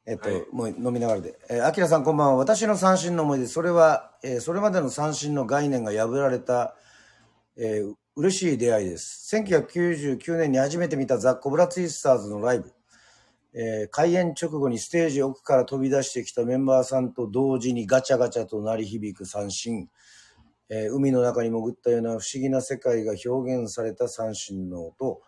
[0.06, 1.38] えっと、はいもう飲みながらで。
[1.50, 2.36] えー、アキラさんこんばんは。
[2.36, 3.46] 私の三振の思い出。
[3.46, 6.76] それは、えーそれまでの三振の概念が破られた、
[7.56, 9.34] えー嬉しい出会いです。
[9.34, 12.72] 1999年に初めて見たザ・コブラツイスターズのライブ。
[13.54, 19.88] えー開演直後にステージ奥から飛び出してきたメンバーさんと同時にガチャガチャと鳴り響く三振。
[20.68, 25.22] えー海の中に潜ったような不思議な世界が表現された三振の音、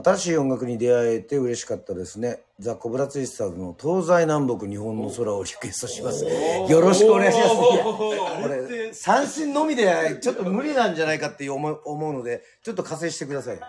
[0.00, 2.38] 新しい音楽に出会えて嬉しかったですね。
[2.60, 6.24] ザ・コブラツイスターズの東西南北日本の空をリクエストします。
[6.24, 7.54] よろしくお願いします。
[7.56, 8.14] こ
[8.48, 13.60] れ、三振のみでちょっと無理なんじゃないかって思う思うので、ちょっと加勢してください。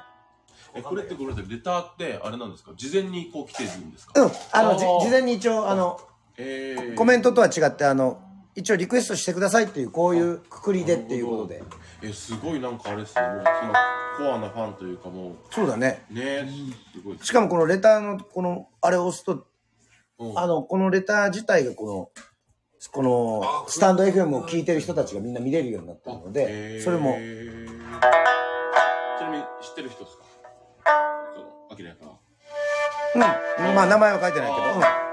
[0.76, 2.74] え、これってごめんなさい、レターってあれなんですか？
[2.76, 4.22] 事前にこう来てるんですか？
[4.22, 6.00] うん、あの、事前に一応、あの、
[6.38, 8.22] えー、コメントとは違って、あの、
[8.54, 11.64] 一応リクエストしてくださいっていう、こういうくくりでっていうことで。
[12.02, 13.74] え、すごいなんかあれですね、もうその
[14.32, 16.06] コアなファンというかもそうだね。
[16.12, 16.48] う、ね
[16.94, 17.20] すごい。
[17.22, 19.46] しかもこのレターの、この、あれを押すと、
[20.18, 22.10] うんあの、このレター自体がこの、
[22.92, 27.14] この、スタンド FM を聞いてる人たちがみんな見れるようになってるのへで、ーそれも、
[29.18, 30.24] ちなみに知ってる人ですか？
[31.36, 32.12] その、アキラから。
[33.16, 33.18] う
[33.72, 35.09] ん、まあ名前は書いてないけど、うん。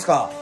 [0.00, 0.39] ますか。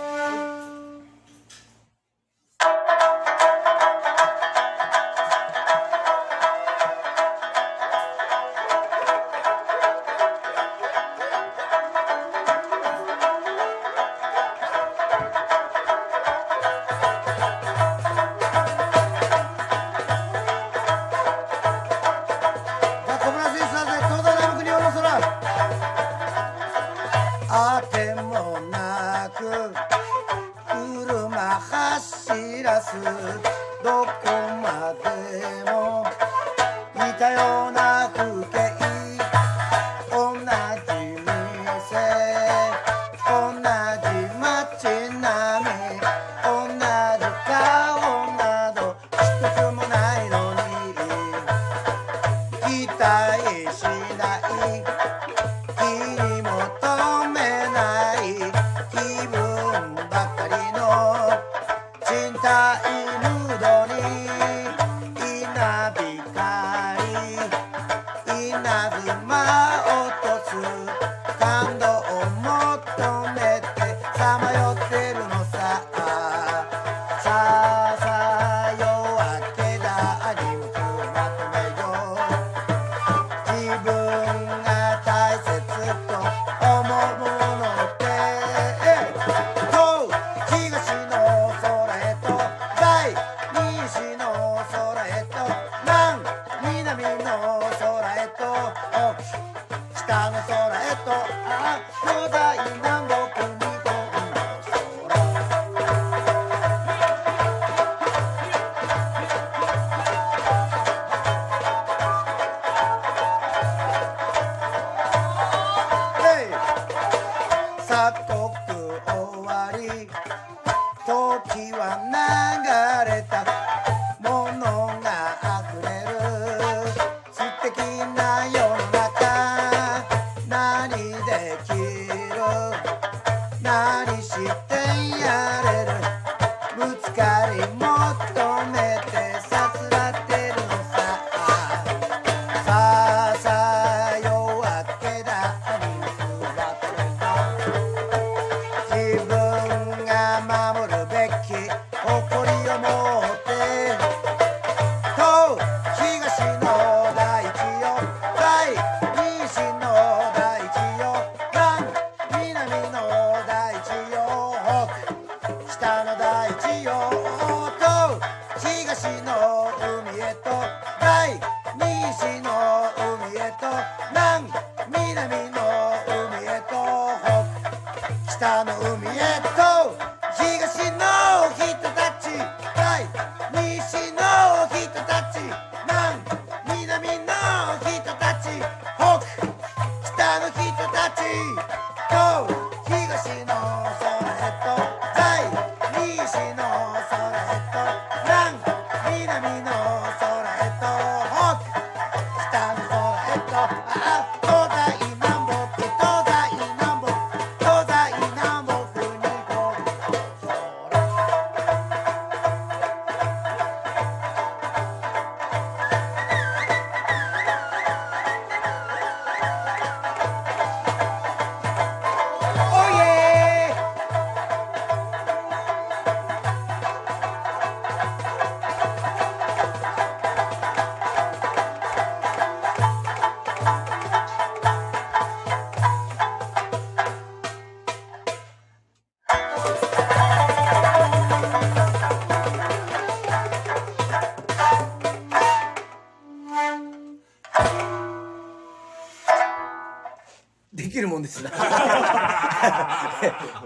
[251.18, 251.50] もんですな。
[251.50, 251.52] い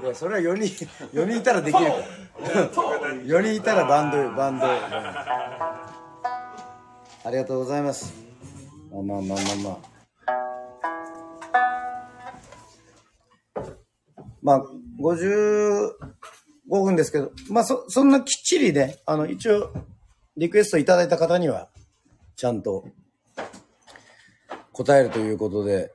[0.07, 2.03] や、それは4人、4人いたらできるから。
[3.25, 4.67] 4人いたらバンド、バンド。
[7.25, 8.13] ありがとうございます。
[8.91, 9.93] まあまあまあまあまあ。
[14.43, 14.63] まあ、
[15.01, 15.93] 55
[16.69, 19.73] 分ですけど、まあそ、そんなきっちりね、あの、一応、
[20.37, 21.69] リクエストいただいた方には、
[22.35, 22.89] ちゃんと
[24.73, 25.93] 答えるということで、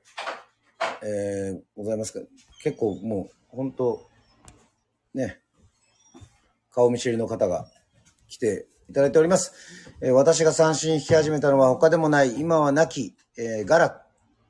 [1.03, 2.19] えー、ございますか？
[2.63, 4.01] 結構もう、本当
[5.13, 5.39] ね、
[6.71, 7.67] 顔見知りの方が
[8.27, 9.53] 来ていただいております。
[10.01, 13.99] えー私が三振弾き始めたのは他でもない、今は亡き、えーガラック、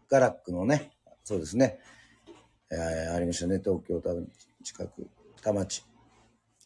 [0.10, 0.91] ガラックのね、
[1.24, 1.80] そうですね、
[2.72, 4.32] えーありましたね、東京多分
[4.64, 5.08] 近く、
[5.41, 5.84] 田町。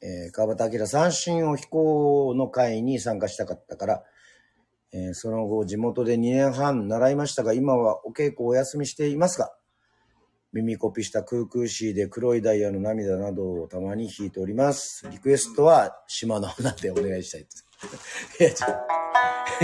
[0.04, 4.04] えー川端明三振を飛行の会に参加したかったから、
[4.94, 9.54] えーその後地元で2年半習いましたが、今はお稽古お休みしていますが、
[10.54, 15.08] 耳コピした空空シーで黒いダイヤの涙などをたまに弾いております。
[15.10, 17.66] リクエストは島の花でお願いしたいです。
[18.40, 18.70] いや、ちょっ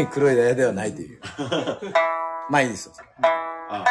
[0.06, 1.20] と 黒いダイヤではないという。
[2.50, 2.94] まあいいですよ。
[3.70, 3.84] あ、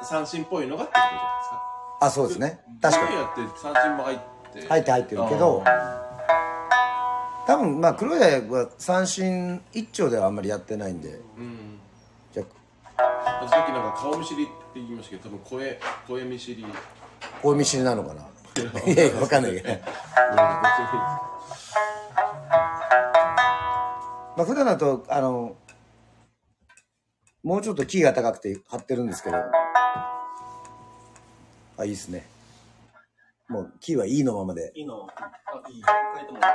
[0.00, 0.04] そうか。
[0.04, 1.62] 三振っぽいのがってことじゃないですか？
[2.06, 2.60] あ、そうですね。
[2.80, 3.16] 確かに。
[3.16, 4.18] やって三振も入っ
[4.52, 4.66] て。
[4.68, 5.64] 入って入ってるけど、
[7.46, 11.80] 多分、まあ黒いダイヤは三振一丁ではあんまりやってないんで、うん。
[12.32, 12.44] じゃ
[12.98, 16.62] あさっきなんか顔見知りって言いましたけど、多分声、声見知り。
[16.62, 16.70] うん。
[16.70, 16.74] あ、
[17.42, 18.22] こういう見知りなのかな？
[18.86, 19.68] いやいや、わかんないけど。
[24.36, 25.56] まあ普段だと、あの、
[27.42, 29.36] もうちょっとキーが高くて張ってるんですけど、
[31.78, 32.26] あ、いいですね。
[33.48, 34.72] もうキーはいいのままで。
[34.74, 35.30] いいの、あ
[35.68, 35.82] いい
[36.14, 36.48] 変えてもいいけ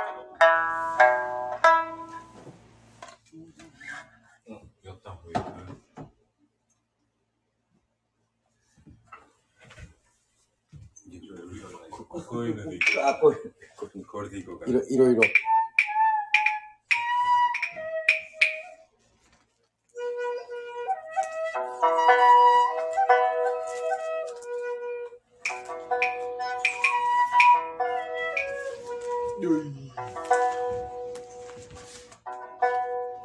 [4.84, 4.90] ど。
[4.90, 5.44] やった方がいい
[12.12, 13.02] ここういうのでいく。
[13.02, 15.22] あ、こういう、これでいこうかいろいろいろ。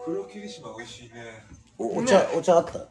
[0.05, 1.43] 黒霧島美味しいね。
[1.77, 2.87] おお茶、お茶あった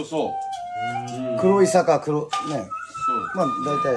[0.00, 0.30] 割とそう。
[1.22, 1.38] うん。
[1.38, 2.28] 黒い坂、黒、ね。
[2.28, 3.36] そう。
[3.36, 3.94] まあ大体、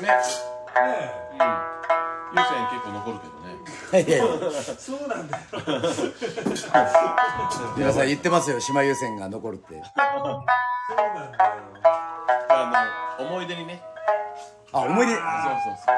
[0.00, 0.08] ね。
[0.08, 0.08] ね
[1.32, 1.46] うん。
[2.38, 3.52] 優先結構残るけどね。
[3.92, 4.60] いやいやいやえ。
[4.78, 5.44] そうなんだよ。
[7.76, 9.74] 皆さん言ってますよ、島優先が残るって。
[9.74, 11.52] そうなんだよ。
[12.48, 13.82] あの、思い出にね。
[14.72, 15.96] あ、思い出、そうそうそう。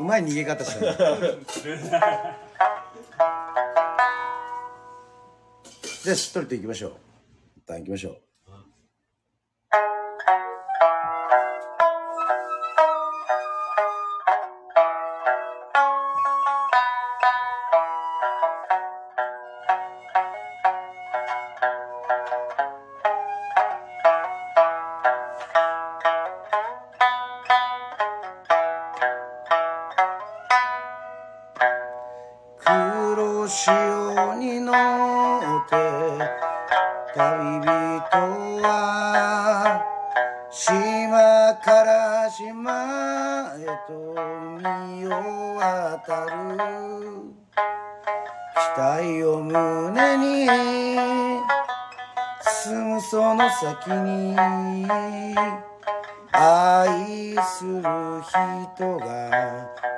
[0.00, 0.96] うまい逃げ方したね。
[6.04, 6.92] じゃあしっとりといきましょう。
[7.56, 8.23] 一旦行きましょう。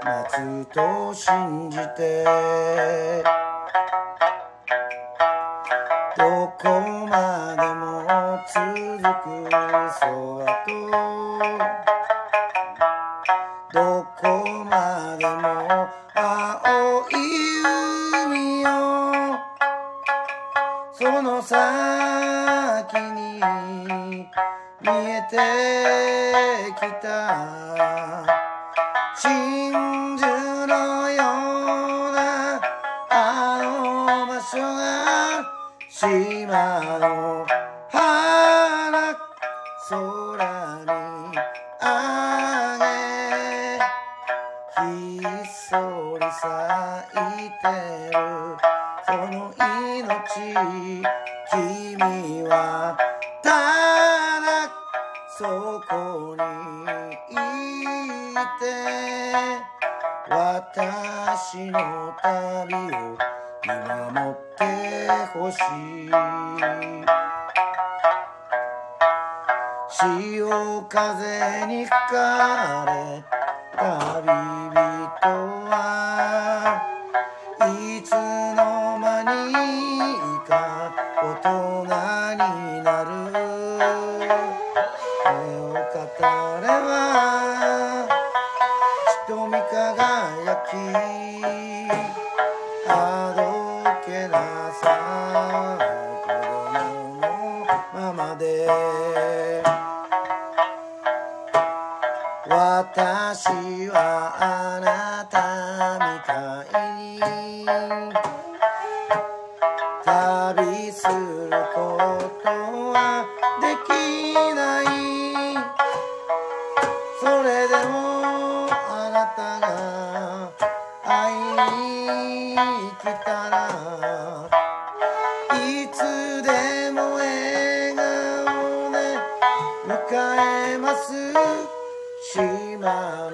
[0.04, 2.24] 待つと信じて。
[6.16, 6.46] ど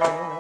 [0.03, 0.32] 島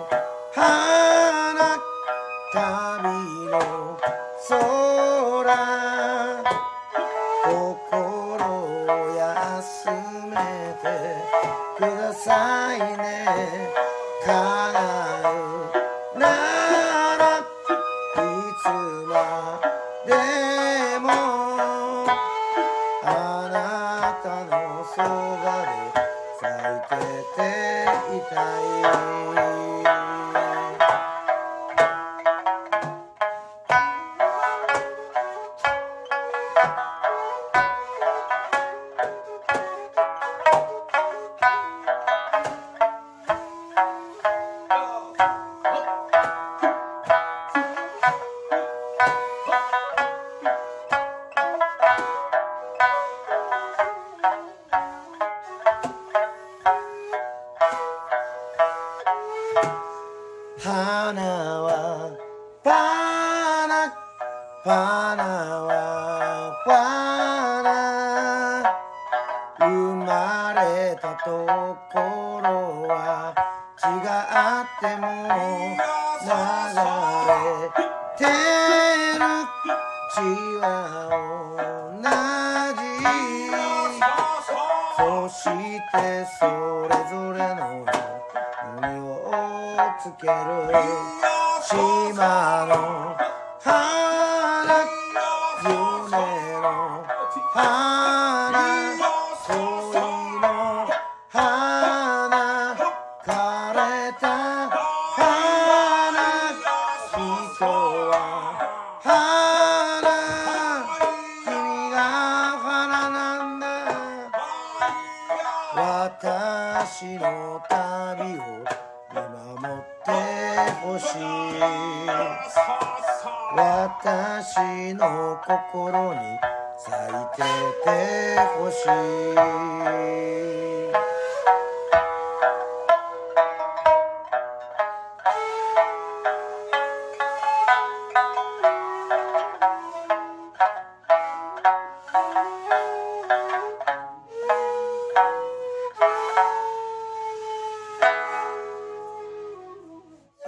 [129.42, 129.46] あ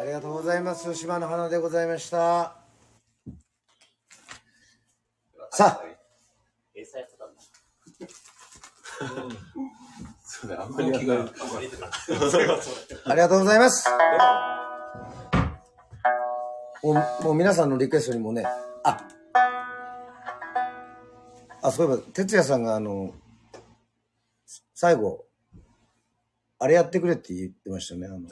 [0.05, 0.95] りがとうございます。
[0.95, 2.55] 島の花でございました
[5.51, 5.85] さあ
[6.77, 7.41] 英才やってたんだ。
[10.25, 10.51] そう
[11.07, 11.91] だ、あり気が。
[13.07, 13.89] ありがとうございます。
[16.83, 18.45] もう、もう皆さんのリクエストにもね、
[18.85, 18.99] あ、
[21.63, 23.15] あ、そういえば、哲也さんがあの、
[24.75, 25.25] 最後、
[26.59, 28.07] あれやってくれって言ってましたよね。
[28.07, 28.29] あの、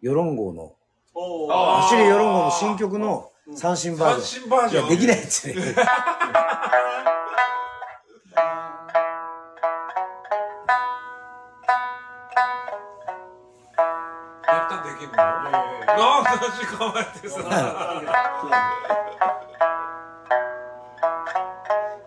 [0.00, 0.76] ヨロン号の、
[1.52, 4.22] あ走れヨロン号の新曲の三振バージョン。
[4.22, 5.54] 三振バージョンいや、できないっすね。
[16.40, 17.36] なんで時間やってさ。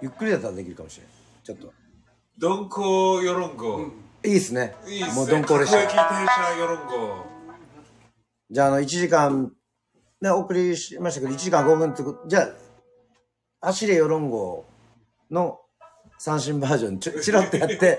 [0.01, 1.13] ゆっくりだったらできるかもしれない。
[1.43, 1.73] ちょっと。
[2.41, 3.87] 鈍行ヨロンゴ。
[4.25, 4.75] いいっすね。
[4.87, 5.15] いいっすね。
[5.15, 5.77] もう鈍行列車。
[5.77, 7.25] 各駅停車ヨロンゴ。
[8.49, 9.51] じゃあ、あの、1時間、
[10.21, 12.41] ね、お送りしましたけど、1時間5分ってこと、じゃ
[13.61, 14.65] あ、走れよ論号
[15.31, 15.59] の
[16.17, 17.97] 三振バージョンちょチロッとやって、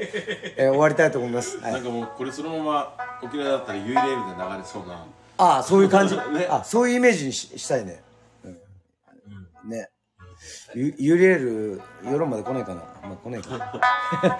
[0.59, 1.59] えー終わりたいと思います。
[1.59, 5.05] はいなんかもうこれそのまま沖縄だったらユイレールで流れそうな
[5.37, 6.17] ああ、そういう感じ。
[6.17, 8.03] ねあ、そういうイメージにししたいね。
[8.45, 9.71] うん。
[9.71, 9.89] ね。
[10.75, 12.83] ゆ、ゆりえる、夜まで来ねえかな。
[13.03, 13.81] まあ、来ねえか。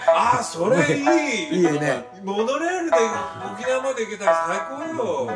[0.09, 2.05] ああそれいいいいね。
[2.23, 2.97] モノレールで
[3.55, 5.31] 沖縄まで行けたら最高よ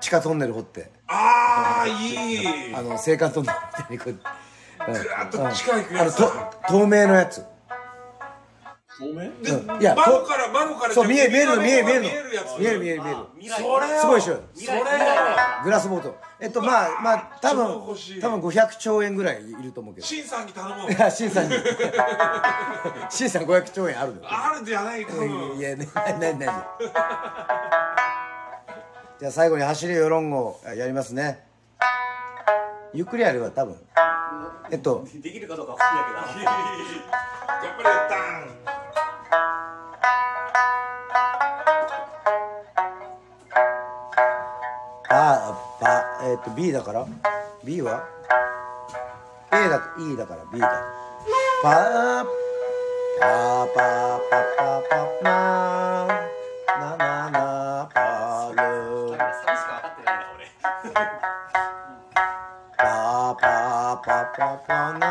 [0.00, 0.90] 地下トンネル掘って。
[1.06, 4.10] ああいいあの、青函トンネルみたいにこう。
[4.10, 4.18] うん
[4.84, 6.32] ぐらっと地下行くあの、やつと、
[6.68, 7.44] 透明のやつ。
[9.02, 9.80] 透明うん。
[9.80, 12.08] いや、と窓から窓からそう、見え、見えるの、見える、見えるの。
[12.58, 13.56] 見える見える、見える、
[13.98, 14.40] すごいでしょ。
[14.54, 14.80] それ
[15.64, 16.16] グラスボート。
[16.38, 20.06] えっと、まあ、まあ、多超分多分500兆円ぐらいいると思うけど。
[20.06, 21.54] シンさんに頼もういや、シンさんに。
[23.10, 24.20] シンさん500兆円あるの。
[24.24, 26.48] あるんじゃない多分いや、ね、ないないない。
[29.18, 31.44] じゃあ最後に走りよロンゴやりますね。
[32.94, 33.76] ゆっくりやれば多分。
[34.70, 38.71] えっと、できるかどうかわかんないけど頑張れよタン
[45.14, 47.06] あ、ば、えっと、B だから
[47.62, 48.02] ?B は
[49.50, 50.68] ?A だ、E だから B だ。
[51.62, 52.24] パー、
[53.20, 56.08] パーパーパーパーパーナー、
[56.80, 59.12] ナナナパール。
[59.12, 60.46] サビしか分かってないな俺
[62.78, 65.06] パーパーパーパーパーナ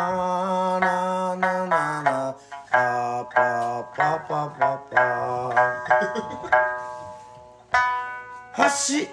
[0.77, 2.35] ーナーナーナーナー
[2.71, 5.91] パーパーパーパーパーパー
[8.53, 9.07] 走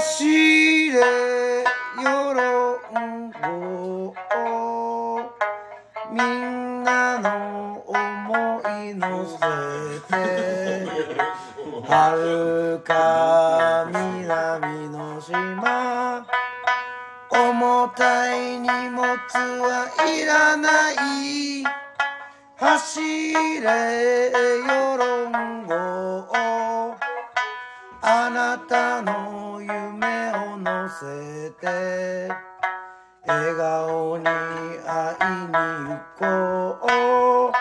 [0.00, 4.14] 走れよろんご
[6.10, 9.36] みんなの思い乗せ
[10.08, 10.88] て
[11.86, 16.26] 遥か南の島
[17.28, 20.94] 重たい荷物はいらない。
[22.56, 26.96] 走れよろんご
[28.02, 29.39] あなたの
[31.00, 32.28] せて
[33.26, 34.28] 笑顔に会
[35.14, 35.54] いに
[35.88, 37.52] 行こ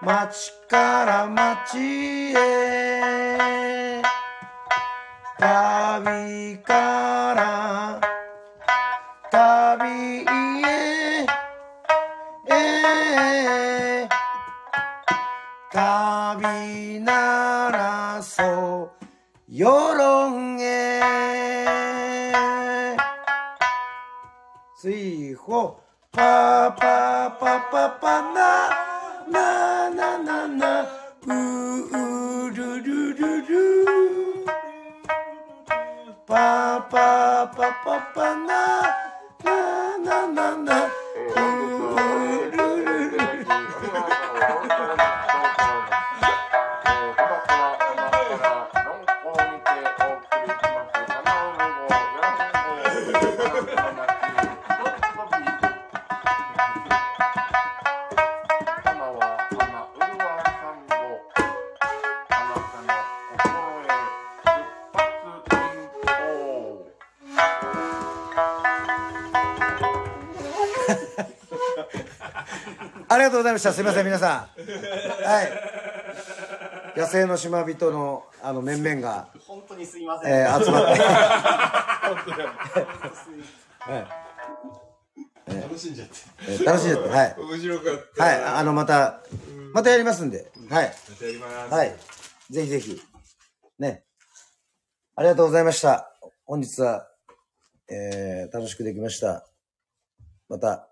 [0.00, 0.04] う。
[0.06, 4.02] 街から街へ。
[5.38, 8.00] 旅から
[9.30, 11.26] 旅へ。
[12.48, 14.08] え
[15.70, 19.06] 旅ならそう。
[19.46, 20.55] 世論
[24.86, 25.80] 水穂
[26.12, 28.70] パパパパパな
[29.28, 30.82] なななな
[31.26, 31.32] う
[32.46, 33.84] うるるるる
[36.24, 37.66] パパパ
[38.14, 38.95] パ
[73.56, 73.72] ました。
[73.72, 74.60] すみません、皆さん。
[75.24, 75.42] は
[76.94, 76.98] い。
[76.98, 81.00] 野生の島人の、あの、面々が、本当にすいません、えー集まって。
[85.46, 86.14] 楽しんじゃって
[86.48, 87.36] えー楽しんじゃって、はい。
[87.38, 89.20] 面白かったはい、あの、また、
[89.72, 90.94] またやりますんで、はい。
[91.10, 91.96] またやりますはい。
[92.50, 93.00] ぜひぜひ。
[93.78, 94.04] ね。
[95.14, 96.12] ありがとうございました。
[96.44, 97.08] 本日は、
[97.88, 99.48] えー、楽しくできました。
[100.48, 100.90] また、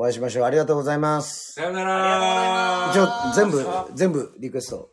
[0.00, 0.44] お会いしましょう。
[0.46, 1.52] ありがとうございます。
[1.52, 4.88] さよなら一応、全部、全部リクエスト。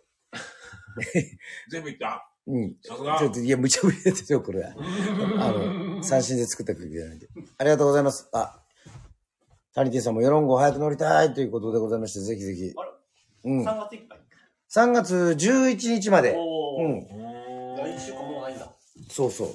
[1.72, 2.30] 全部いった？
[2.46, 2.76] うん。
[2.82, 2.96] ちょ
[3.30, 4.74] っと、いや、無茶ぶりですよ、これは。
[5.40, 7.30] あの、三振で作った曲じゃないんで。
[7.58, 8.28] ありがとうございます。
[8.34, 8.62] あ、
[9.74, 12.74] タニティさんもヨロンゴ早く乗りたいということでございまして、ぜひぜひ。
[13.46, 13.66] うん。
[13.66, 14.20] 3月いっぱい
[14.74, 16.32] 3月11日まで。
[16.34, 17.08] うん。
[17.78, 18.70] 来週かもうないんだ
[19.10, 19.50] そうそう。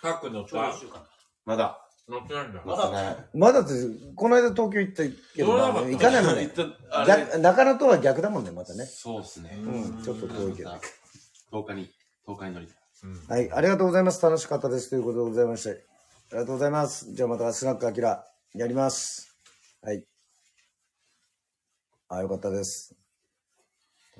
[0.00, 1.04] カック乗っちょうどた1週間
[1.44, 1.79] まだ
[2.10, 3.70] 乗ってないんだまだまだって、
[4.16, 5.04] この間東京行った
[5.36, 6.50] けど、まあ行かないもんね。
[7.38, 8.84] 中野とは逆だもんね、またね。
[8.84, 10.70] そうっすねうん、ちょっと遠いけど。
[11.52, 11.90] 10日に
[12.26, 12.76] 10日に乗りたい
[13.28, 14.22] はい、ありがとうございます。
[14.22, 14.90] 楽しかったです。
[14.90, 15.70] ということでございまして。
[16.32, 17.14] ありがとうございます。
[17.14, 19.36] じゃあまたスナックアキラやります。
[19.82, 20.04] はい。
[22.08, 22.99] あ、よかったです。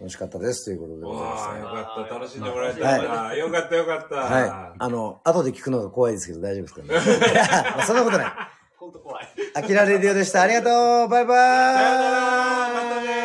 [0.01, 0.65] 楽しかったです。
[0.65, 2.15] ということでございましわあ、よかった。
[2.15, 3.35] 楽しんでもらえたはな。
[3.35, 4.09] よかった、よかった。
[4.09, 4.17] た。
[4.17, 4.77] はい。
[4.79, 6.89] あの、後で聞くのが怖いですけど大丈夫ですかね。
[7.77, 8.33] まあそんなことない。
[8.79, 10.41] 本当怖いアキラレディオでした。
[10.41, 11.37] ありがとうバイバー
[11.77, 13.20] イさよなら